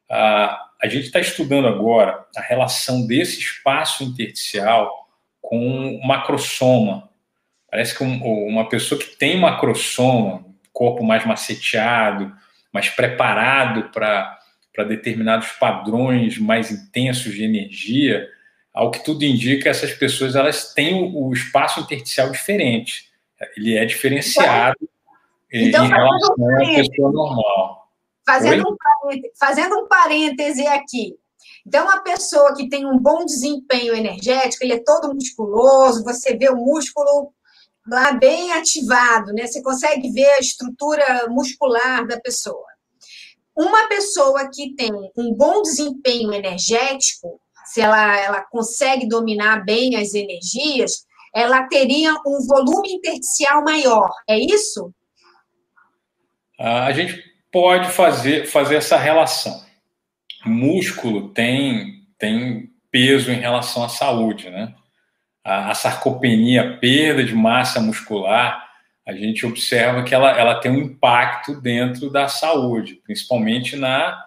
[0.10, 4.91] A, a gente está estudando agora a relação desse espaço intersticial
[5.41, 7.10] com macrosoma.
[7.69, 10.44] Parece que um, uma pessoa que tem macrosoma,
[10.75, 12.35] corpo mais maceteado,
[12.71, 18.27] mais preparado para determinados padrões mais intensos de energia,
[18.73, 23.09] ao que tudo indica, essas pessoas elas têm o, o espaço intersticial diferente.
[23.55, 24.76] Ele é diferenciado
[25.49, 27.89] então, em relação à pessoa normal.
[28.28, 28.76] Fazendo um,
[29.39, 31.15] fazendo um parêntese aqui.
[31.65, 36.49] Então, a pessoa que tem um bom desempenho energético, ele é todo musculoso, você vê
[36.49, 37.34] o músculo
[37.88, 39.45] lá bem ativado, né?
[39.45, 42.65] Você consegue ver a estrutura muscular da pessoa.
[43.55, 50.13] Uma pessoa que tem um bom desempenho energético, se ela, ela consegue dominar bem as
[50.13, 54.93] energias, ela teria um volume intersticial maior, é isso?
[56.57, 57.21] A gente
[57.51, 59.63] pode fazer, fazer essa relação.
[60.45, 64.73] músculo tem, tem peso em relação à saúde, né?
[65.46, 68.66] A, sarcopenia, a perda de massa muscular,
[69.06, 74.20] a gente observa que ela, ela tem um impacto dentro da saúde, principalmente na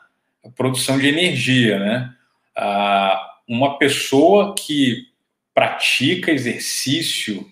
[0.57, 2.15] produção de energia, né?
[2.57, 5.09] Ah, uma pessoa que
[5.53, 7.45] pratica exercício,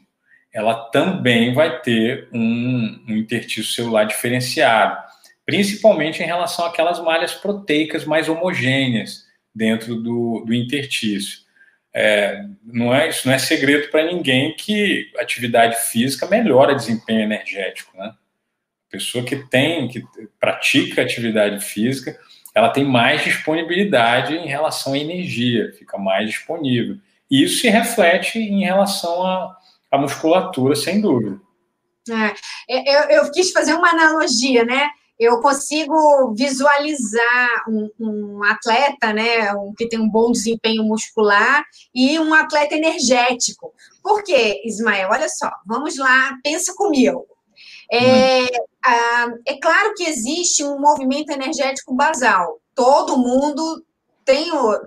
[0.53, 4.97] ela também vai ter um, um intertício celular diferenciado,
[5.45, 11.45] principalmente em relação àquelas malhas proteicas mais homogêneas dentro do, do intertício.
[11.99, 17.97] É, não é, isso não é segredo para ninguém que atividade física melhora desempenho energético.
[17.97, 18.09] Né?
[18.09, 20.05] A pessoa que tem, que
[20.38, 22.14] pratica atividade física,
[22.55, 26.99] ela tem mais disponibilidade em relação à energia, fica mais disponível.
[27.30, 29.57] E isso se reflete em relação à,
[29.90, 31.40] à musculatura, sem dúvida.
[32.68, 34.90] É, eu, eu quis fazer uma analogia, né?
[35.19, 41.64] Eu consigo visualizar um, um, atleta, né, um, que tem um bom desempenho muscular
[41.95, 43.73] e um atleta energético.
[44.03, 45.09] Por quê, Ismael?
[45.11, 47.27] Olha só, vamos lá, pensa comigo.
[47.91, 49.43] É, hum.
[49.47, 52.61] é claro que existe um movimento energético basal.
[52.75, 53.83] Todo mundo
[54.25, 54.81] tem o,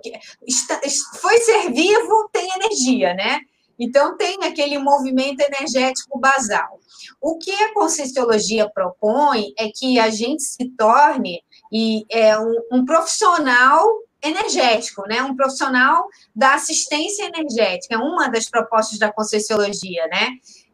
[0.46, 0.80] está,
[1.20, 3.40] foi ser vivo, tem energia, né?
[3.80, 6.80] Então tem aquele movimento energético basal.
[7.22, 12.86] O que a Conscienciologia propõe é que a gente se torne e, é, um, um
[12.86, 13.86] profissional
[14.22, 15.24] energético, né?
[15.24, 16.06] Um profissional
[16.36, 20.32] da assistência energética, é uma das propostas da Conscienciologia, né?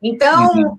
[0.08, 0.78] Então, uhum.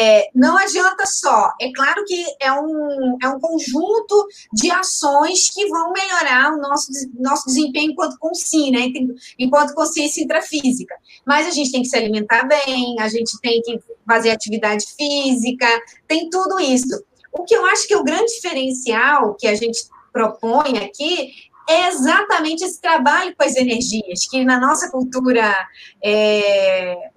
[0.00, 1.52] é, não adianta só.
[1.60, 6.90] É claro que é um, é um conjunto de ações que vão melhorar o nosso,
[7.16, 8.92] nosso desempenho enquanto consciência, né?
[9.38, 10.92] enquanto consciência intrafísica.
[11.24, 15.68] Mas a gente tem que se alimentar bem, a gente tem que fazer atividade física,
[16.08, 17.00] tem tudo isso.
[17.32, 21.32] O que eu acho que é o grande diferencial que a gente propõe aqui
[21.68, 25.54] é exatamente esse trabalho com as energias, que na nossa cultura
[26.02, 27.10] é,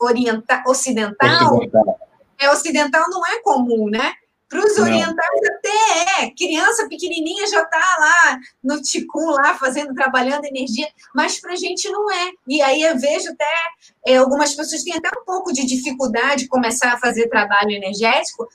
[0.00, 1.96] orienta, ocidental, ocidental,
[2.38, 4.12] é ocidental não é comum, né?
[4.52, 6.30] Para os orientais até é.
[6.30, 11.88] Criança pequenininha já está lá no ticum, lá fazendo, trabalhando energia, mas para a gente
[11.88, 12.32] não é.
[12.46, 13.46] E aí eu vejo até
[14.06, 18.46] é, algumas pessoas têm até um pouco de dificuldade de começar a fazer trabalho energético,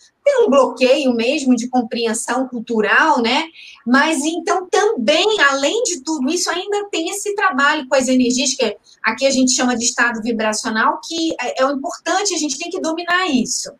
[0.43, 3.45] um bloqueio mesmo de compreensão cultural, né?
[3.85, 8.75] Mas então também, além de tudo isso, ainda tem esse trabalho com as energias, que
[9.03, 12.69] aqui a gente chama de estado vibracional, que é, é o importante, a gente tem
[12.69, 13.71] que dominar isso.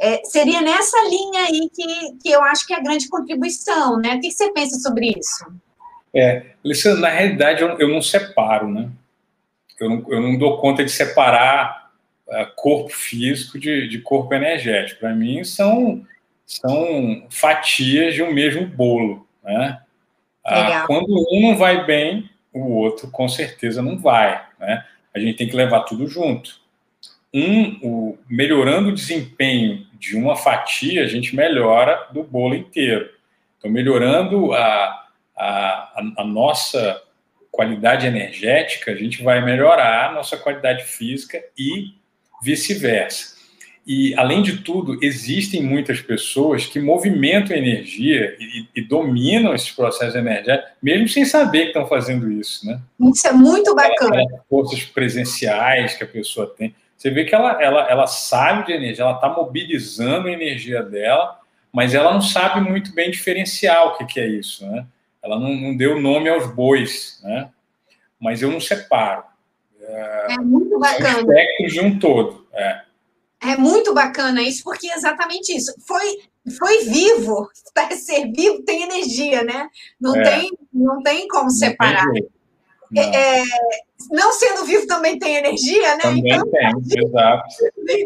[0.00, 4.14] É, seria nessa linha aí que, que eu acho que é a grande contribuição, né?
[4.14, 5.44] O que você pensa sobre isso?
[6.14, 8.88] É, Alessandra, na realidade eu, eu não separo, né?
[9.78, 11.79] Eu não, eu não dou conta de separar
[12.56, 15.00] corpo físico de, de corpo energético.
[15.00, 16.06] Para mim são,
[16.46, 19.80] são fatias de um mesmo bolo, né?
[20.44, 24.84] Ah, quando um não vai bem, o outro com certeza não vai, né?
[25.14, 26.60] A gente tem que levar tudo junto.
[27.32, 33.08] Um, o, melhorando o desempenho de uma fatia, a gente melhora do bolo inteiro.
[33.58, 35.06] Então, melhorando a,
[35.36, 37.00] a, a nossa
[37.50, 41.94] qualidade energética, a gente vai melhorar a nossa qualidade física e
[42.42, 43.38] vice-versa.
[43.86, 50.14] E, além de tudo, existem muitas pessoas que movimentam energia e, e, dominam esses processos
[50.14, 52.80] energéticos, mesmo sem saber que estão fazendo isso, né?
[53.12, 54.20] Isso é muito bacana.
[54.20, 56.74] É, forças presenciais que a pessoa tem.
[56.96, 61.40] Você vê que ela, ela, ela sabe de energia, ela está mobilizando a energia dela,
[61.72, 64.86] mas ela não sabe muito bem diferenciar o que, que é isso, né?
[65.22, 67.48] Ela não, não, deu nome aos bois, né?
[68.20, 69.24] Mas eu não separo.
[69.90, 71.32] É, é muito bacana.
[71.36, 72.46] É de um todo.
[72.52, 72.82] É.
[73.42, 75.74] é muito bacana isso, porque é exatamente isso.
[75.86, 76.20] Foi,
[76.58, 79.68] foi vivo, para ser vivo tem energia, né?
[80.00, 80.22] Não, é.
[80.22, 82.04] tem, não tem como não separar.
[82.12, 83.02] Tem não.
[83.02, 83.44] É,
[84.10, 86.02] não sendo vivo também tem energia, né?
[86.02, 86.70] Também então, tem,
[87.06, 87.48] exato.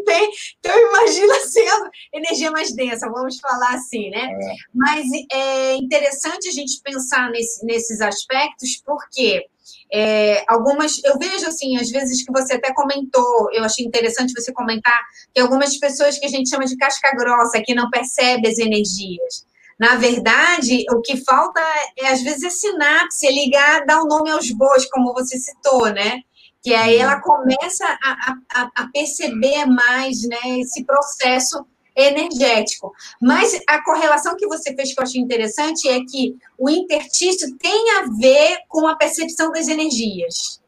[0.05, 0.31] Tem.
[0.59, 4.29] Então, imagina sendo energia mais densa, vamos falar assim, né?
[4.31, 4.55] É.
[4.75, 9.47] Mas é interessante a gente pensar nesse, nesses aspectos, porque
[9.93, 14.53] é, algumas, eu vejo assim, às vezes que você até comentou, eu achei interessante você
[14.53, 15.01] comentar,
[15.33, 19.47] que algumas pessoas que a gente chama de casca grossa, que não percebe as energias.
[19.79, 21.61] Na verdade, o que falta
[21.99, 25.37] é, às vezes, é sinapse, é ligar, dar o um nome aos bois, como você
[25.39, 26.21] citou, né?
[26.63, 31.67] Que aí ela começa a, a, a perceber mais né, esse processo
[31.97, 32.93] energético.
[33.21, 37.91] Mas a correlação que você fez que eu achei interessante é que o intertício tem
[37.99, 40.61] a ver com a percepção das energias.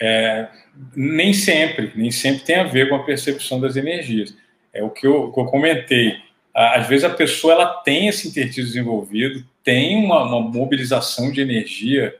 [0.00, 0.48] É,
[0.94, 4.34] nem sempre, nem sempre tem a ver com a percepção das energias.
[4.72, 6.26] É o que eu, que eu comentei
[6.56, 12.16] às vezes a pessoa ela tem esse intertício desenvolvido, tem uma, uma mobilização de energia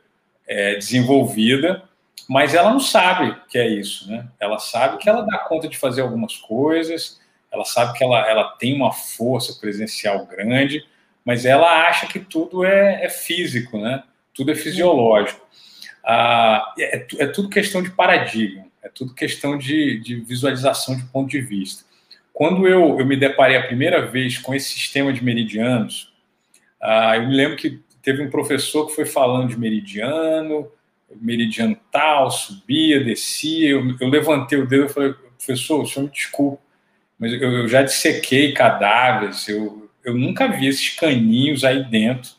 [0.47, 1.82] é, desenvolvida,
[2.28, 4.28] mas ela não sabe que é isso, né?
[4.39, 7.18] Ela sabe que ela dá conta de fazer algumas coisas,
[7.57, 10.84] ela sabe que ela, ela tem uma força presencial grande,
[11.24, 14.04] mas ela acha que tudo é, é físico, né?
[14.32, 15.44] Tudo é fisiológico.
[16.04, 21.28] Ah, é, é, tudo questão de paradigma, é tudo questão de, de visualização de ponto
[21.28, 21.84] de vista.
[22.32, 26.12] Quando eu, eu me deparei a primeira vez com esse sistema de meridianos,
[26.80, 30.70] ah, eu me lembro que teve um professor que foi falando de meridiano,
[31.20, 33.70] meridiano tal, subia, descia.
[33.70, 36.62] Eu, eu levantei o dedo e falei, professor, o senhor me desculpe,
[37.19, 42.33] mas eu, eu já dissequei cadáveres, eu, eu nunca vi esses caninhos aí dentro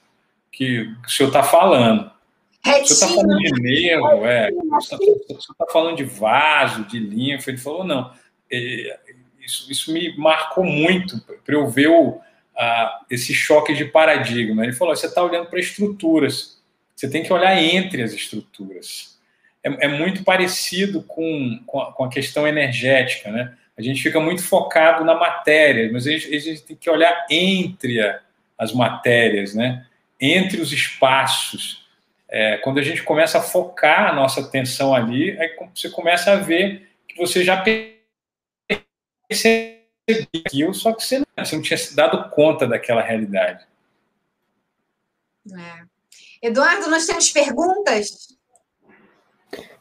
[0.52, 2.12] que, o senhor está falando.
[2.64, 2.84] Retinho.
[2.84, 5.02] O senhor está falando de nervo, é, o senhor
[5.40, 7.52] está tá falando de vaso, de linfa.
[7.52, 8.12] Ele falou, não,
[8.52, 9.00] é,
[9.40, 12.20] isso, isso me marcou muito para eu ver o,
[12.56, 14.64] a, esse choque de paradigma.
[14.64, 16.62] Ele falou, você está olhando para estruturas,
[16.96, 19.18] você tem que olhar entre as estruturas.
[19.64, 23.56] É, é muito parecido com, com a, com, a, questão energética, né?
[23.78, 27.28] A gente fica muito focado na matéria, mas a gente, a gente tem que olhar
[27.30, 28.00] entre
[28.58, 29.86] as matérias, né?
[30.20, 31.88] Entre os espaços.
[32.28, 36.38] É, quando a gente começa a focar a nossa atenção ali, aí você começa a
[36.38, 37.64] ver que você já
[39.30, 39.78] percebeu
[40.46, 43.66] aquilo, só que você não, você não tinha se dado conta daquela realidade.
[45.54, 46.48] É.
[46.48, 48.37] Eduardo, nós temos perguntas?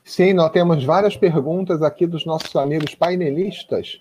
[0.04, 4.00] Sim, nós temos várias perguntas aqui dos nossos amigos painelistas.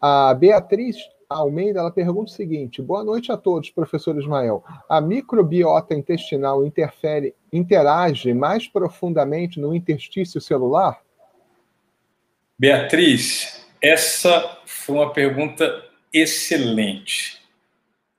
[0.00, 0.96] A Beatriz
[1.28, 4.62] Almeida ela pergunta o seguinte: Boa noite a todos, professor Ismael.
[4.88, 11.00] A microbiota intestinal interfere, interage mais profundamente no interstício celular?
[12.58, 15.82] Beatriz, essa foi uma pergunta
[16.12, 17.40] excelente.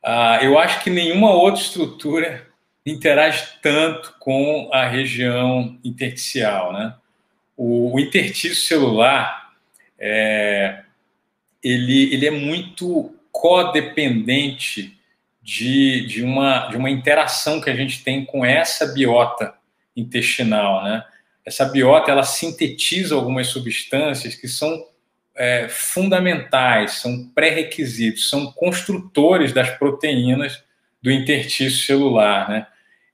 [0.03, 2.47] Ah, eu acho que nenhuma outra estrutura
[2.85, 6.95] interage tanto com a região intersticial, né?
[7.55, 9.51] O, o interstício celular
[9.97, 10.83] é,
[11.63, 14.97] ele, ele é muito codependente
[15.41, 19.53] de, de, uma, de uma interação que a gente tem com essa biota
[19.95, 21.05] intestinal, né?
[21.45, 24.85] Essa biota ela sintetiza algumas substâncias que são
[25.35, 30.63] é, fundamentais, são pré-requisitos, são construtores das proteínas
[31.01, 32.67] do interstício celular, né?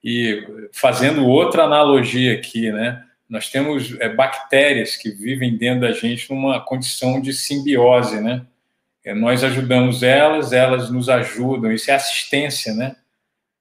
[0.04, 3.04] E fazendo outra analogia aqui, né?
[3.30, 8.46] Nós temos é, bactérias que vivem dentro da gente numa condição de simbiose, né?
[9.04, 11.72] É, nós ajudamos elas, elas nos ajudam.
[11.72, 12.96] Isso é assistência, né?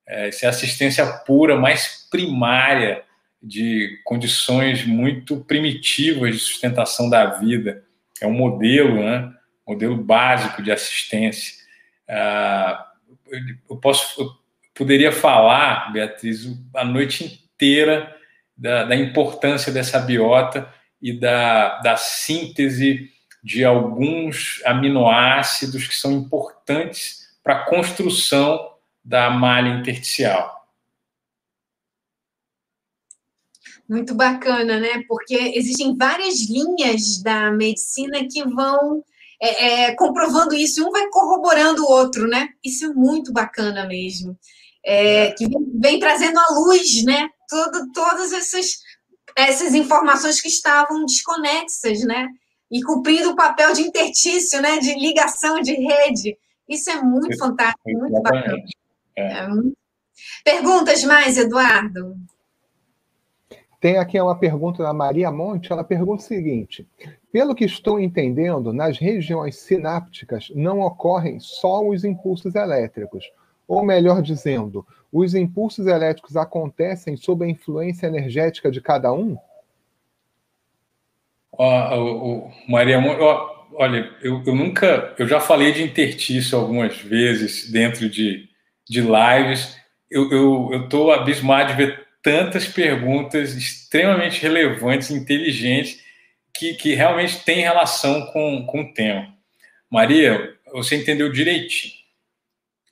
[0.07, 3.03] É, isso é assistência pura, mais primária
[3.43, 7.85] de condições muito primitivas de sustentação da vida
[8.21, 9.33] é um modelo, né?
[9.67, 11.55] modelo básico de assistência.
[12.09, 12.87] Ah,
[13.69, 14.31] eu posso, eu
[14.79, 18.17] poderia falar, Beatriz, a noite inteira
[18.57, 20.73] da, da importância dessa biota
[21.03, 23.11] e da, da síntese
[23.43, 28.73] de alguns aminoácidos que são importantes para a construção
[29.05, 30.57] da malha intersticial.
[33.89, 35.03] Muito bacana, né?
[35.09, 39.03] Porque existem várias linhas da medicina que vão
[39.41, 42.51] é, é, comprovando isso, um vai corroborando o outro, né?
[42.63, 44.39] Isso é muito bacana mesmo.
[44.91, 47.29] É, que vem, vem, trazendo à luz, né?
[47.47, 48.79] Todo, todas essas,
[49.37, 52.27] essas informações que estavam desconexas, né?
[52.71, 54.79] E cumprindo o papel de intertício, né?
[54.79, 56.39] De ligação, de rede.
[56.67, 58.57] Isso é muito fantástico, muito bacana.
[59.15, 59.41] É.
[59.41, 59.49] É
[60.43, 62.17] Perguntas mais, Eduardo?
[63.81, 66.89] Tem aqui uma pergunta da Maria Monte, ela pergunta o seguinte:
[67.31, 73.31] pelo que estou entendendo, nas regiões sinápticas não ocorrem só os impulsos elétricos,
[73.69, 79.37] ou melhor dizendo, os impulsos elétricos acontecem sob a influência energética de cada um?
[81.53, 82.99] Uh, Maria,
[83.75, 88.49] olha, eu, eu, nunca, eu já falei de intertício algumas vezes dentro de,
[88.89, 89.77] de lives.
[90.11, 96.03] Eu estou abismado de ver tantas perguntas extremamente relevantes, inteligentes,
[96.55, 99.29] que, que realmente têm relação com, com o tema.
[99.91, 101.98] Maria, você entendeu direitinho.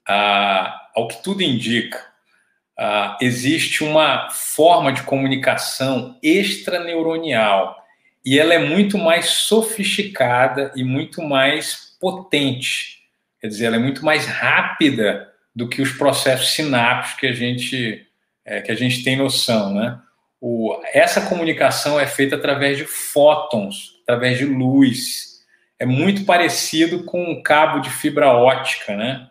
[0.09, 2.05] Ah, ao que tudo indica,
[2.79, 7.77] ah, existe uma forma de comunicação extraneuronial
[8.25, 12.99] e ela é muito mais sofisticada e muito mais potente.
[13.41, 18.07] Quer dizer, ela é muito mais rápida do que os processos sinápticos que a gente
[18.45, 19.99] é, que a gente tem noção, né?
[20.41, 25.45] O, essa comunicação é feita através de fótons, através de luz.
[25.79, 29.29] É muito parecido com um cabo de fibra ótica, né?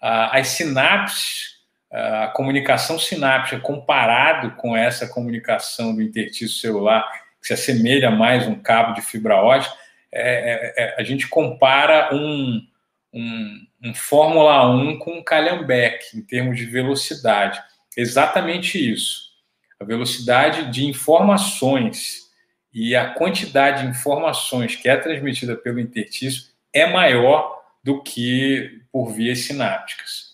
[0.00, 1.58] As sinapses,
[1.92, 7.06] a comunicação sináptica comparado com essa comunicação do interstício celular,
[7.40, 9.74] que se assemelha mais a um cabo de fibra ótica,
[10.12, 12.66] é, é, é a gente compara um,
[13.12, 17.60] um, um Fórmula 1 com um Calhambeck em termos de velocidade.
[17.96, 19.30] Exatamente isso.
[19.78, 22.30] A velocidade de informações
[22.72, 29.12] e a quantidade de informações que é transmitida pelo intertício é maior do que por
[29.12, 30.30] vias sinápticas.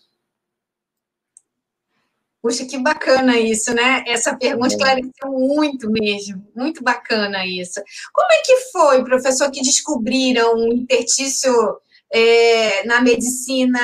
[2.46, 4.04] Puxa, que bacana isso, né?
[4.06, 4.70] Essa pergunta é.
[4.70, 7.82] esclareceu muito mesmo, muito bacana isso.
[8.12, 11.52] Como é que foi, professor, que descobriram o intertício
[12.08, 13.80] é, na medicina,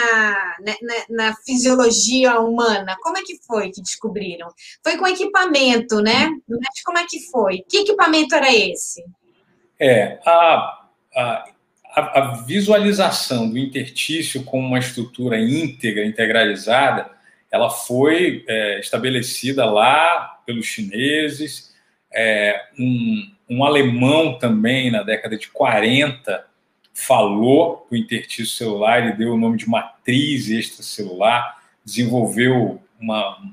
[0.60, 0.94] né, na,
[1.26, 2.96] na, fisiologia humana?
[3.02, 4.48] Como é que foi que descobriram?
[4.80, 6.30] Foi com equipamento, né?
[6.48, 7.64] Mas como é que foi?
[7.68, 9.02] Que equipamento era esse?
[9.80, 11.48] É, a,
[11.94, 17.10] a, a visualização do intertício como uma estrutura íntegra, integralizada,
[17.50, 21.72] ela foi é, estabelecida lá pelos chineses,
[22.12, 26.46] é, um, um alemão também, na década de 40,
[26.94, 33.52] falou do intertício celular, ele deu o nome de matriz extracelular, desenvolveu uma, uma,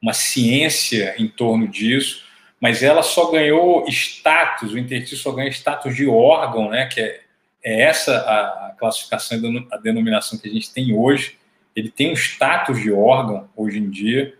[0.00, 2.24] uma, ciência em torno disso,
[2.60, 7.23] mas ela só ganhou status, o intertício só ganha status de órgão, né, que é,
[7.64, 9.38] é essa a, classificação,
[9.72, 11.38] a denominação que a gente tem hoje,
[11.74, 14.34] ele tem um status de órgão hoje em dia,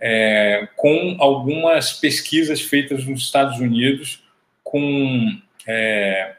[0.00, 4.22] é, com algumas pesquisas feitas nos Estados Unidos
[4.62, 6.36] com é,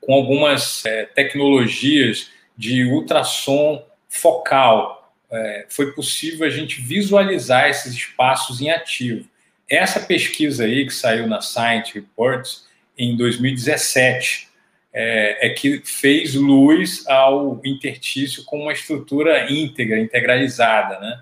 [0.00, 5.14] com algumas é, tecnologias de ultrassom focal.
[5.30, 9.28] É, foi possível a gente visualizar esses espaços em ativo.
[9.68, 12.66] Essa pesquisa aí, que saiu na Science Reports
[12.98, 14.49] em 2017,
[14.92, 21.20] é, é, que fez luz ao intertício como uma estrutura íntegra, integralizada, né?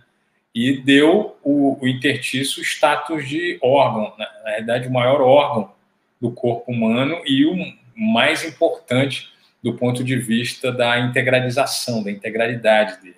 [0.55, 5.73] E deu o, o intertício status de órgão, na, na realidade, o maior órgão
[6.21, 7.55] do corpo humano e o
[7.95, 9.29] mais importante
[9.63, 13.17] do ponto de vista da integralização, da integralidade dele.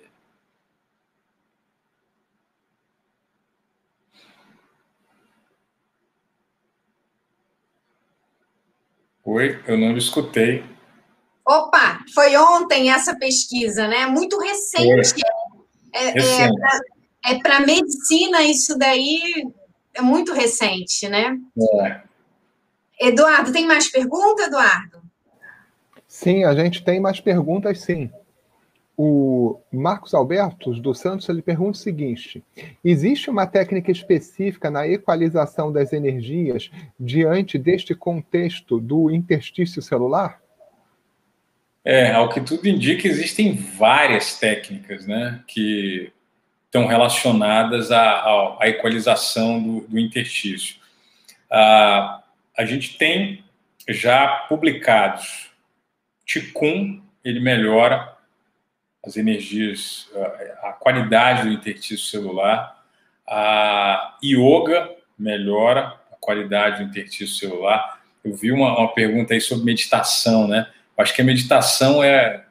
[9.23, 10.63] Oi, eu não escutei.
[11.45, 14.05] Opa, foi ontem essa pesquisa, né?
[14.05, 15.21] Muito recente.
[15.93, 16.59] É, é, recente.
[17.25, 19.19] é para medicina isso daí
[19.93, 21.37] é muito recente, né?
[21.83, 22.01] É.
[23.07, 25.01] Eduardo, tem mais pergunta, Eduardo?
[26.07, 28.11] Sim, a gente tem mais perguntas, sim.
[29.03, 32.43] O Marcos Alberto dos Santos ele pergunta o seguinte:
[32.85, 40.39] existe uma técnica específica na equalização das energias diante deste contexto do interstício celular?
[41.83, 46.13] É, ao que tudo indica, existem várias técnicas, né, que
[46.65, 50.75] estão relacionadas à, à, à equalização do, do interstício.
[51.49, 52.21] Ah,
[52.55, 53.43] a gente tem
[53.89, 55.49] já publicados.
[56.23, 58.10] Ticum, ele melhora
[59.03, 60.09] as energias,
[60.61, 62.79] a qualidade do interstício celular.
[63.27, 68.01] A yoga melhora a qualidade do interstício celular.
[68.23, 70.67] Eu vi uma, uma pergunta aí sobre meditação, né?
[70.97, 72.43] Acho que a meditação é,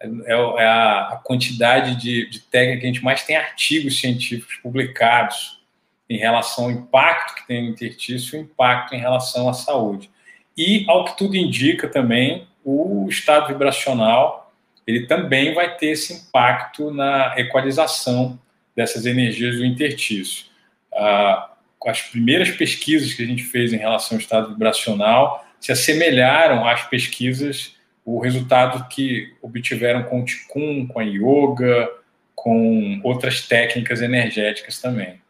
[0.00, 4.56] é, é a, a, quantidade de, de técnica que a gente mais tem artigos científicos
[4.56, 5.62] publicados
[6.08, 10.10] em relação ao impacto que tem no interstício e o impacto em relação à saúde.
[10.56, 14.45] E, ao que tudo indica também, o estado vibracional
[14.86, 18.38] ele também vai ter esse impacto na equalização
[18.74, 20.46] dessas energias do interstício.
[20.94, 21.52] Ah,
[21.86, 26.82] as primeiras pesquisas que a gente fez em relação ao estado vibracional se assemelharam às
[26.84, 27.74] pesquisas,
[28.04, 31.90] o resultado que obtiveram com o Ticum, com a Yoga,
[32.34, 35.20] com outras técnicas energéticas também.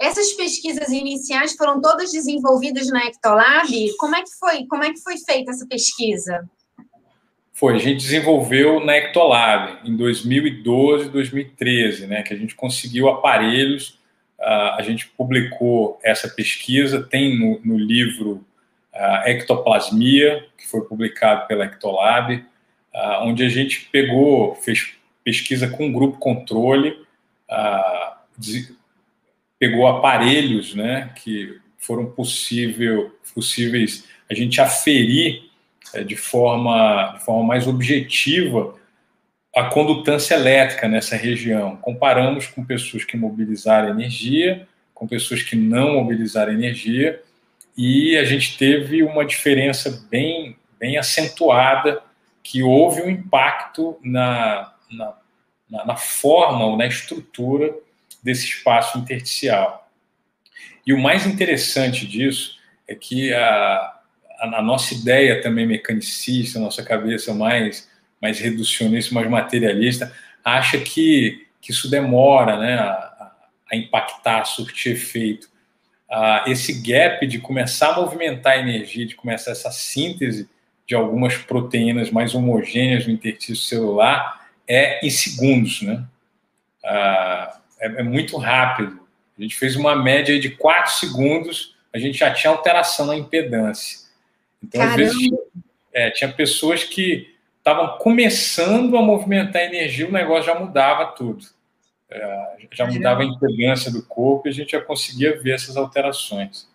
[0.00, 3.96] Essas pesquisas iniciais foram todas desenvolvidas na Ectolab?
[3.98, 4.66] Como é que foi?
[4.66, 6.48] Como é que foi feita essa pesquisa?
[7.60, 13.98] Foi, a gente desenvolveu na Ectolab em 2012, 2013, né, que a gente conseguiu aparelhos,
[14.38, 18.42] uh, a gente publicou essa pesquisa, tem no, no livro
[18.94, 25.92] uh, Ectoplasmia, que foi publicado pela Ectolab, uh, onde a gente pegou, fez pesquisa com
[25.92, 26.96] grupo controle,
[29.58, 35.49] pegou aparelhos né, que foram possível, possíveis a gente aferir
[36.06, 38.74] de, forma, de forma mais objetiva
[39.54, 41.76] a condutância elétrica nessa região.
[41.76, 47.20] Comparamos com pessoas que mobilizaram energia, com pessoas que não mobilizaram energia,
[47.76, 52.02] e a gente teve uma diferença bem, bem acentuada,
[52.42, 57.74] que houve um impacto na, na, na forma ou na estrutura
[58.22, 59.88] desse espaço intersticial.
[60.86, 63.99] E o mais interessante disso é que a,
[64.40, 67.88] a, nossa ideia também mecanicista, a nossa cabeça mais,
[68.20, 70.12] mais reducionista, mais materialista,
[70.44, 73.32] acha que, que isso demora né, a,
[73.70, 75.48] a impactar, a surtir efeito.
[76.10, 80.48] Ah, esse gap de começar a movimentar a energia, de começar essa síntese
[80.86, 86.04] de algumas proteínas mais homogêneas no interstício celular é em segundos, né?
[86.84, 89.00] Ah, é, é, muito rápido.
[89.38, 94.09] A gente fez uma média de 4 segundos, a gente já tinha alteração na impedância.
[94.62, 94.92] Então, Caramba.
[94.92, 95.30] às vezes,
[95.92, 101.44] é, tinha pessoas que estavam começando a movimentar a energia, o negócio já mudava tudo.
[102.10, 106.68] É, já mudava a impedância do corpo e a gente já conseguia ver essas alterações.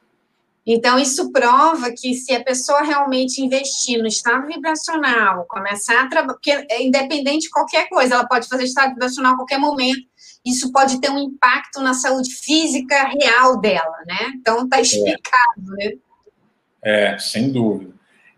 [0.65, 6.33] Então, isso prova que se a pessoa realmente investir no estado vibracional, começar a trabalhar,
[6.33, 10.01] porque é independente de qualquer coisa, ela pode fazer estado vibracional a qualquer momento,
[10.43, 14.31] isso pode ter um impacto na saúde física real dela, né?
[14.35, 15.89] Então, está explicado, é.
[15.89, 15.97] né?
[16.85, 17.91] É, sem dúvida.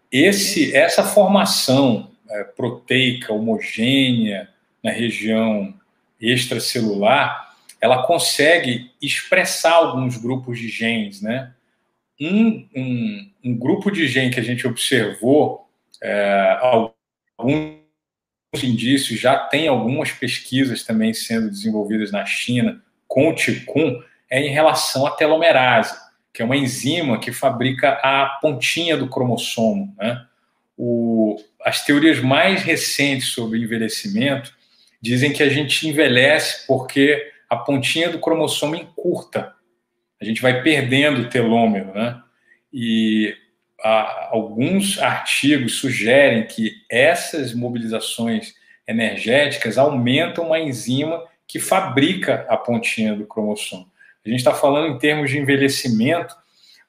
[0.09, 4.47] Esse, essa formação é, proteica homogênea
[4.81, 5.73] na região
[6.19, 11.53] extracelular, ela consegue expressar alguns grupos de genes, né?
[12.19, 15.69] Um, um, um grupo de genes que a gente observou,
[16.01, 16.57] é,
[17.37, 17.75] alguns
[18.63, 24.49] indícios, já tem algumas pesquisas também sendo desenvolvidas na China com o TICUM, é em
[24.49, 26.06] relação à telomerase,
[26.38, 29.91] que é uma enzima que fabrica a pontinha do cromossomo.
[29.97, 30.23] Né?
[30.77, 31.35] O,
[31.65, 34.55] as teorias mais recentes sobre envelhecimento
[35.01, 39.51] dizem que a gente envelhece porque a pontinha do cromossomo encurta.
[40.21, 42.21] A gente vai perdendo o telômero, né?
[42.71, 43.35] E
[43.83, 48.53] a, alguns artigos sugerem que essas mobilizações
[48.88, 53.91] energéticas aumentam uma enzima que fabrica a pontinha do cromossomo.
[54.28, 56.36] A gente está falando em termos de envelhecimento,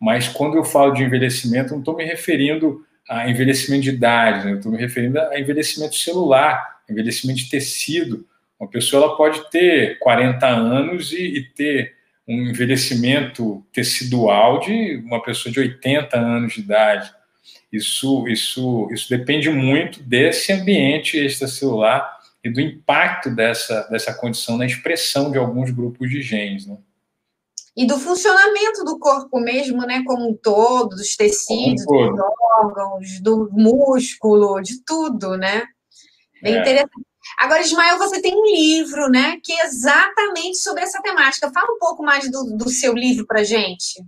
[0.00, 4.52] mas quando eu falo de envelhecimento, não estou me referindo a envelhecimento de idade, né?
[4.56, 8.26] estou me referindo a envelhecimento celular, envelhecimento de tecido.
[8.58, 11.94] Uma pessoa ela pode ter 40 anos e, e ter
[12.26, 17.10] um envelhecimento tecidual de uma pessoa de 80 anos de idade.
[17.72, 24.66] Isso, isso, isso depende muito desse ambiente extracelular e do impacto dessa, dessa condição na
[24.66, 26.66] expressão de alguns grupos de genes.
[26.66, 26.76] Né?
[27.78, 32.20] E do funcionamento do corpo mesmo, né, como um todo, dos tecidos, dos
[32.60, 35.62] órgãos, do músculo, de tudo, né?
[36.42, 36.60] Bem é.
[36.60, 36.90] interessante.
[37.38, 41.52] Agora, Ismael, você tem um livro, né, que é exatamente sobre essa temática.
[41.52, 44.02] Fala um pouco mais do, do seu livro para gente.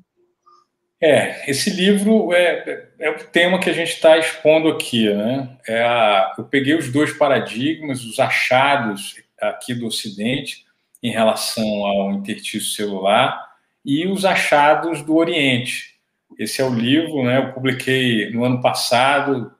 [1.01, 5.57] É, esse livro é, é o tema que a gente está expondo aqui, né?
[5.64, 10.64] É a, eu peguei os dois paradigmas, os achados aqui do Ocidente
[11.01, 13.49] em relação ao interstício celular
[13.85, 15.95] e os achados do Oriente.
[16.39, 17.39] Esse é o livro, né?
[17.39, 19.53] Eu publiquei no ano passado,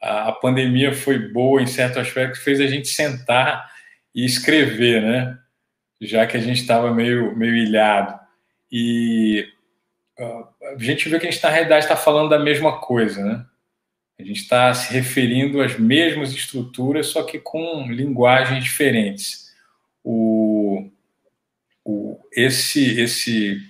[0.00, 3.70] a, a pandemia foi boa em certo aspecto, fez a gente sentar
[4.14, 5.38] e escrever, né?
[6.00, 8.18] Já que a gente estava meio, meio ilhado.
[8.70, 9.48] E
[10.18, 13.44] uh, a gente vê que a gente, na realidade, está falando da mesma coisa, né?
[14.18, 19.52] A gente está se referindo às mesmas estruturas, só que com linguagens diferentes.
[20.02, 20.90] O,
[21.88, 23.62] o, esse, esse,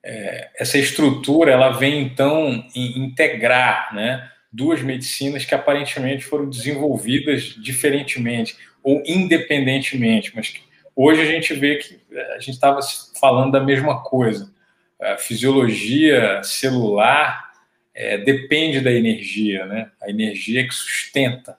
[0.00, 4.30] é, essa estrutura ela vem então integrar, né?
[4.52, 10.60] duas medicinas que aparentemente foram desenvolvidas diferentemente ou independentemente, mas que
[10.94, 12.78] hoje a gente vê que eh, a gente estava
[13.18, 14.54] falando da mesma coisa.
[15.00, 17.50] A fisiologia celular
[17.92, 19.90] é, depende da energia, né?
[20.00, 21.58] A energia que sustenta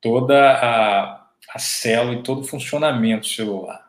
[0.00, 3.87] toda a, a célula e todo o funcionamento celular.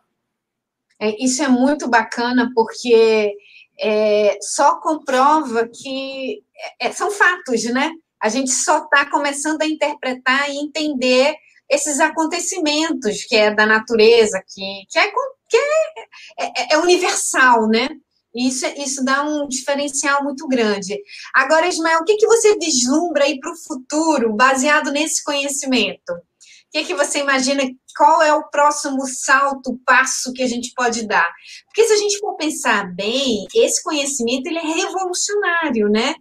[1.02, 3.34] É, isso é muito bacana porque
[3.80, 6.43] é, só comprova que
[6.80, 7.91] é, são fatos, né?
[8.22, 11.36] A gente só está começando a interpretar e entender
[11.70, 15.12] esses acontecimentos que é da natureza, que, que, é,
[15.47, 17.88] que é, é, é universal, né?
[18.36, 21.00] Isso, isso dá um diferencial muito grande.
[21.34, 26.14] Agora, Ismael, o que, que você vislumbra aí para o futuro, baseado nesse conhecimento?
[26.70, 27.63] O que, que você imagina?
[27.97, 31.28] Qual é o próximo salto, passo que a gente pode dar?
[31.65, 36.13] Porque se a gente for pensar bem, esse conhecimento ele é revolucionário, né?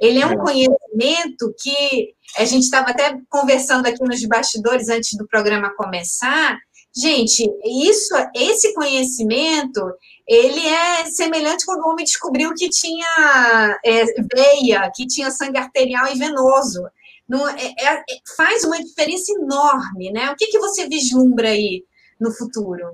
[0.00, 5.28] Ele é um conhecimento que a gente estava até conversando aqui nos bastidores antes do
[5.28, 6.58] programa começar.
[6.96, 9.80] Gente, isso, esse conhecimento,
[10.26, 16.06] ele é semelhante quando o homem descobriu que tinha é, veia, que tinha sangue arterial
[16.10, 16.82] e venoso.
[17.30, 18.02] Não, é, é,
[18.36, 20.32] faz uma diferença enorme, né?
[20.32, 21.84] O que, que você vislumbra aí
[22.20, 22.92] no futuro?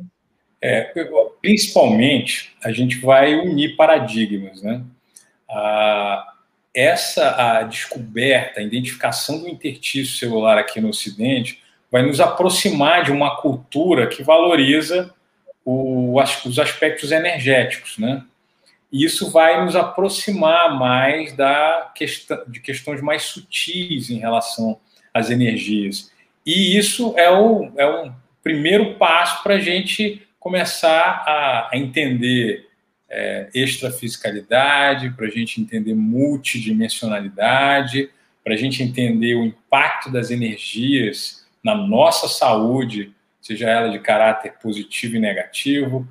[0.61, 0.93] É,
[1.41, 4.85] principalmente, a gente vai unir paradigmas, né?
[5.49, 6.35] Ah,
[6.75, 13.13] essa a descoberta, a identificação do intertício celular aqui no Ocidente vai nos aproximar de
[13.13, 15.15] uma cultura que valoriza
[15.65, 18.23] o, os aspectos energéticos, né?
[18.93, 24.79] E isso vai nos aproximar mais da questão, de questões mais sutis em relação
[25.13, 26.13] às energias.
[26.45, 28.13] E isso é, o, é um
[28.43, 32.67] primeiro passo para a gente começar a, a entender
[33.09, 38.11] é, extrafisicalidade, para a gente entender multidimensionalidade,
[38.45, 44.53] para a gente entender o impacto das energias na nossa saúde, seja ela de caráter
[44.63, 46.07] positivo e negativo,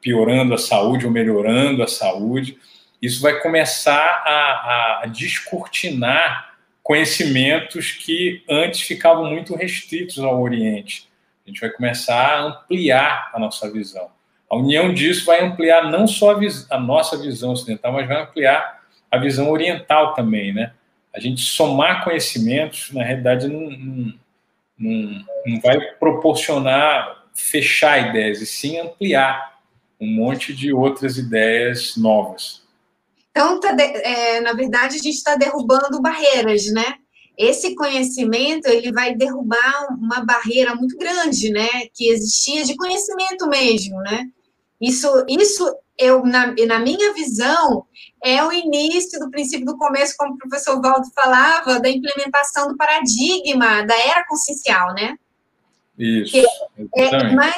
[0.00, 2.58] piorando a saúde ou melhorando a saúde.
[3.00, 11.08] Isso vai começar a, a descortinar conhecimentos que antes ficavam muito restritos ao Oriente.
[11.44, 14.08] A gente vai começar a ampliar a nossa visão.
[14.48, 16.40] A união disso vai ampliar não só a,
[16.70, 20.72] a, nossa visão ocidental, mas vai ampliar a visão oriental também, né?
[21.12, 23.70] A gente somar conhecimentos, na realidade, não,
[24.78, 29.55] não, não vai proporcionar fechar ideias, e sim ampliar
[30.00, 32.62] um monte de outras ideias novas.
[33.30, 36.96] Então, tá de, é, na verdade, a gente está derrubando barreiras, né?
[37.36, 41.68] Esse conhecimento ele vai derrubar uma barreira muito grande, né?
[41.92, 44.26] Que existia de conhecimento mesmo, né?
[44.80, 45.64] Isso, isso
[45.98, 47.84] eu, na, na minha visão,
[48.22, 52.76] é o início do princípio do começo, como o professor Valdo falava, da implementação do
[52.76, 55.16] paradigma da era consciencial, né?
[55.98, 56.36] Isso.
[56.94, 57.56] É mais,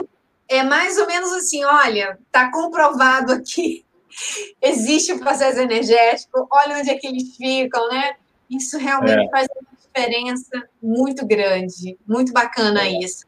[0.49, 3.85] é mais ou menos assim: olha, está comprovado aqui,
[4.63, 8.17] existe o processo energético, olha onde é que eles ficam, né?
[8.51, 9.31] Isso realmente é.
[9.31, 12.99] faz uma diferença muito grande, muito bacana é.
[13.01, 13.27] isso.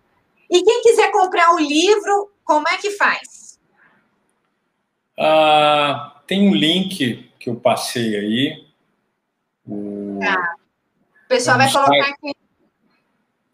[0.50, 3.60] E quem quiser comprar o livro, como é que faz?
[5.18, 8.66] Ah, tem um link que eu passei aí.
[9.68, 10.56] O, tá.
[11.24, 12.34] o pessoal vai colocar aqui.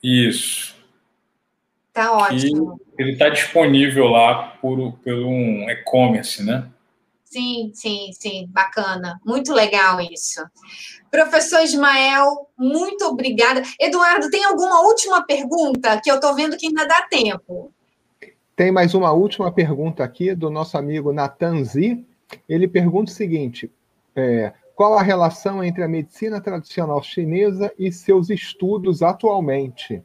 [0.02, 0.75] Isso.
[1.96, 2.78] Tá ótimo.
[2.98, 6.68] E ele está disponível lá por, por um e-commerce, né?
[7.24, 9.18] Sim, sim, sim, bacana.
[9.24, 10.42] Muito legal isso.
[11.10, 13.62] Professor Ismael, muito obrigada.
[13.80, 17.72] Eduardo, tem alguma última pergunta que eu estou vendo que ainda dá tempo?
[18.54, 22.04] Tem mais uma última pergunta aqui do nosso amigo Natan Zi.
[22.46, 23.72] Ele pergunta o seguinte:
[24.14, 30.04] é, qual a relação entre a medicina tradicional chinesa e seus estudos atualmente?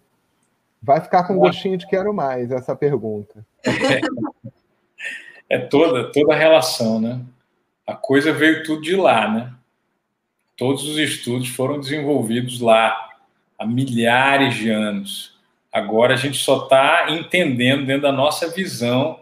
[0.82, 3.46] Vai ficar com gostinho de quero mais essa pergunta.
[5.50, 7.20] É, toda toda a relação, né?
[7.86, 9.54] A coisa veio tudo de lá, né?
[10.56, 13.10] Todos os estudos foram desenvolvidos lá
[13.60, 15.38] há milhares de anos.
[15.72, 19.22] Agora a gente só está entendendo dentro da nossa visão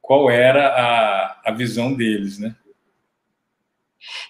[0.00, 2.54] qual era a, a visão deles, né?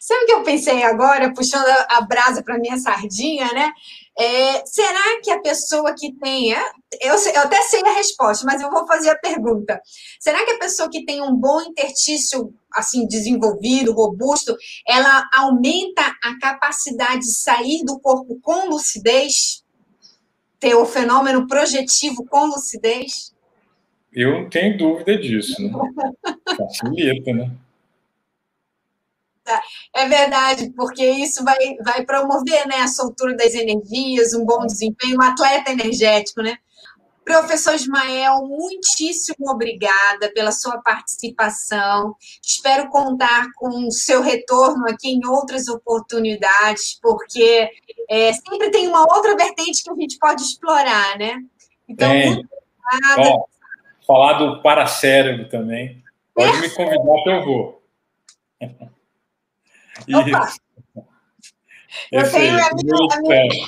[0.01, 3.73] Sabe o que eu pensei agora, puxando a brasa para minha sardinha, né?
[4.19, 6.55] É, será que a pessoa que tem.
[6.55, 6.61] É,
[7.03, 9.79] eu, eu, até sei a resposta, mas eu vou fazer a pergunta.
[10.19, 14.57] Será que a pessoa que tem um bom intertício assim desenvolvido, robusto,
[14.89, 19.63] ela aumenta a capacidade de sair do corpo com lucidez?
[20.59, 23.35] Ter o fenômeno projetivo com lucidez?
[24.11, 25.71] Eu não tenho dúvida disso, né?
[26.57, 27.51] Facilita, né?
[29.95, 35.19] É verdade, porque isso vai, vai promover né, a soltura das energias, um bom desempenho,
[35.19, 36.59] um atleta energético, né?
[37.27, 42.15] Professor Ismael, muitíssimo obrigada pela sua participação.
[42.41, 47.69] Espero contar com o seu retorno aqui em outras oportunidades, porque
[48.09, 51.43] é, sempre tem uma outra vertente que a gente pode explorar, né?
[51.89, 53.37] Então, muito obrigada.
[53.37, 53.47] Ó,
[54.07, 56.01] falar do paracérebro também.
[56.33, 57.83] Pode me convidar que eu vou.
[60.15, 60.53] Opa.
[62.13, 63.67] Eu tenho a minha, a minha...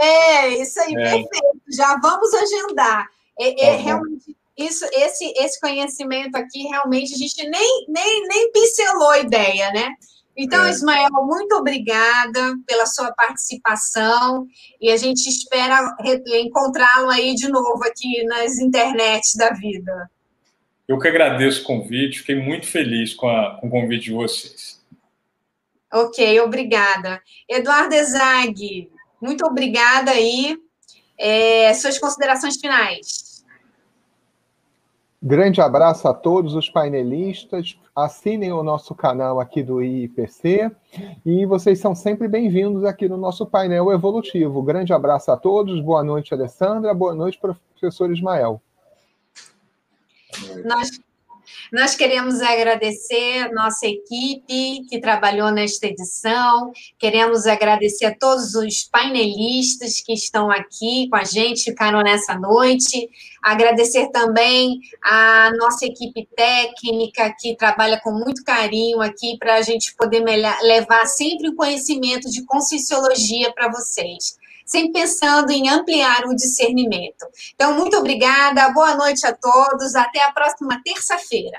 [0.00, 0.96] É, isso aí, é.
[0.96, 1.62] perfeito.
[1.76, 3.06] Já vamos agendar.
[3.38, 8.52] É, é, tá realmente, isso, esse, esse conhecimento aqui, realmente, a gente nem, nem, nem
[8.52, 9.94] pincelou a ideia, né?
[10.36, 10.70] Então, é.
[10.70, 14.46] Ismael, muito obrigada pela sua participação
[14.80, 15.96] e a gente espera
[16.44, 20.10] encontrá-lo aí de novo aqui nas internets da vida.
[20.86, 24.77] Eu que agradeço o convite, fiquei muito feliz com, a, com o convite de vocês.
[25.92, 27.22] Ok, obrigada.
[27.48, 30.56] Eduardo Ezag, muito obrigada aí.
[31.18, 33.28] É, suas considerações finais.
[35.20, 37.76] Grande abraço a todos os painelistas.
[37.94, 40.70] Assinem o nosso canal aqui do IPC
[41.26, 44.62] e vocês são sempre bem-vindos aqui no nosso painel evolutivo.
[44.62, 45.80] Grande abraço a todos.
[45.80, 46.94] Boa noite, Alessandra.
[46.94, 48.62] Boa noite, professor Ismael.
[50.64, 51.00] Nós
[51.72, 60.00] Nós queremos agradecer nossa equipe que trabalhou nesta edição, queremos agradecer a todos os painelistas
[60.00, 63.10] que estão aqui com a gente, ficaram nessa noite,
[63.42, 69.94] agradecer também a nossa equipe técnica que trabalha com muito carinho aqui para a gente
[69.94, 70.24] poder
[70.62, 74.38] levar sempre o conhecimento de conscienciologia para vocês
[74.68, 77.26] sempre pensando em ampliar o discernimento.
[77.54, 81.58] Então, muito obrigada, boa noite a todos, até a próxima terça-feira.